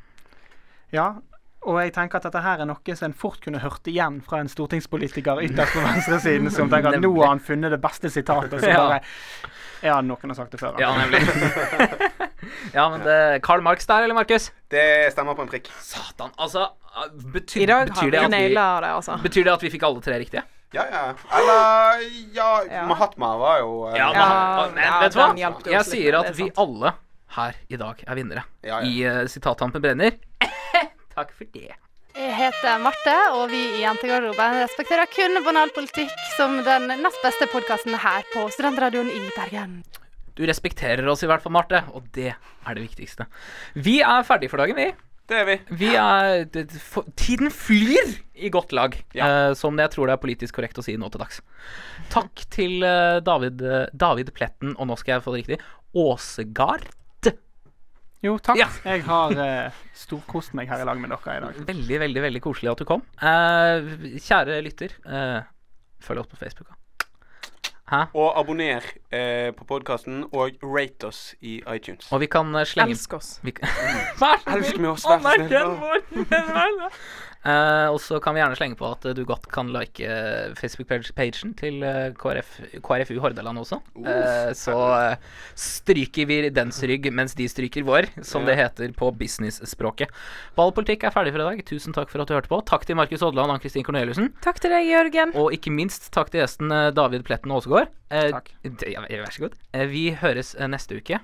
[0.94, 1.10] Ja,
[1.66, 4.38] og jeg tenker at dette her er noe som en fort kunne hørt igjen fra
[4.40, 8.60] en stortingspolitiker ytterst på venstresiden, som tenker at nå har han funnet det beste sitatet,
[8.62, 9.02] så bare
[9.82, 10.78] Ja, noen har sagt det før.
[10.82, 11.22] Ja, nemlig.
[12.76, 14.50] ja, men det Karl Marx der, eller, Markus?
[14.72, 15.70] Det stemmer på en prikk.
[15.84, 16.68] Satan, altså
[17.32, 19.18] betyr, I dag betyr, har det vi at vi, det, altså.
[19.22, 20.44] betyr det at vi fikk alle tre riktige?
[20.72, 21.14] Ja, ja.
[21.38, 22.02] Eller
[22.34, 22.86] ja, Ja.
[22.86, 25.28] Mahatma var jo uh, Ja, Ja, men, ja, vet du hva?
[25.38, 26.92] Jeg litt sier at er vi alle
[27.38, 28.44] her i dag er vinnere.
[28.64, 28.88] Ja, ja.
[28.88, 30.18] I uh, sitathampen brenner.
[31.16, 31.72] Takk for det.
[32.18, 37.94] Jeg heter Marte, og vi i Jentegarderoben respekterer kun banalpolitikk som den nest beste podkasten
[37.94, 39.78] her på Studentradioen i Bergen.
[40.38, 43.26] Du respekterer oss i hvert fall, Marte, og det er det viktigste.
[43.74, 44.92] Vi er ferdige for dagen, vi.
[45.28, 45.56] Det er vi.
[45.82, 49.50] Vi er det, for, Tiden flyr i godt lag, Ja.
[49.50, 51.42] uh, som jeg tror det er politisk korrekt å si nå til dags.
[52.14, 55.60] Takk til uh, David, eh, David Pletten, og nå skal jeg få det riktig,
[55.98, 56.86] Åsegard.
[58.24, 58.58] Jo, takk.
[58.58, 58.66] Ja.
[58.82, 61.60] Jeg har uh, storkost meg her i lag med dere i dag.
[61.68, 63.04] Veldig, veldig veldig koselig at du kom.
[63.22, 65.46] Eh, kjære lytter, eh,
[66.02, 66.72] følg oss på Facebook.
[67.88, 68.02] Hæ?
[68.14, 72.10] Og abonner eh, på podkasten, og rate oss i iTunes.
[72.12, 73.30] Og vi kan eh, slenge Elsk oss.
[73.42, 73.68] vi kan,
[74.20, 74.80] Vær så snill!
[74.80, 75.80] med oss, vær så Anerkjenn snill.
[75.80, 76.90] vår
[77.48, 81.54] Eh, Og så kan vi gjerne slenge på at du godt kan like eh, Facebook-pagen
[81.58, 82.50] til eh, KrF,
[82.84, 83.80] KrFU Hordaland også.
[83.96, 84.76] Uh, så
[85.58, 90.12] stryker vi dens rygg mens de stryker vår, som det heter på business-språket.
[90.58, 91.64] Ballpolitikk er ferdig for i dag.
[91.68, 92.60] Tusen takk for at du hørte på.
[92.68, 94.32] Takk til Markus Odland og Ann-Kristin Corneliussen.
[94.44, 95.34] Takk til deg, Jørgen.
[95.38, 97.92] Og ikke minst takk til gjesten David Pletten Aasegård.
[98.12, 98.52] Uh, Takk.
[98.88, 99.58] Ja, vær så god.
[99.92, 101.20] Vi høres neste uke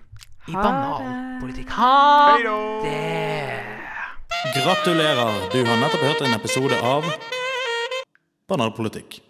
[0.49, 1.73] i Banalpolitikk.
[1.79, 2.37] Ha
[2.85, 3.84] det!
[4.31, 7.05] Gratulerer, du har nettopp hørt en episode av
[8.49, 9.24] Banalpolitikk.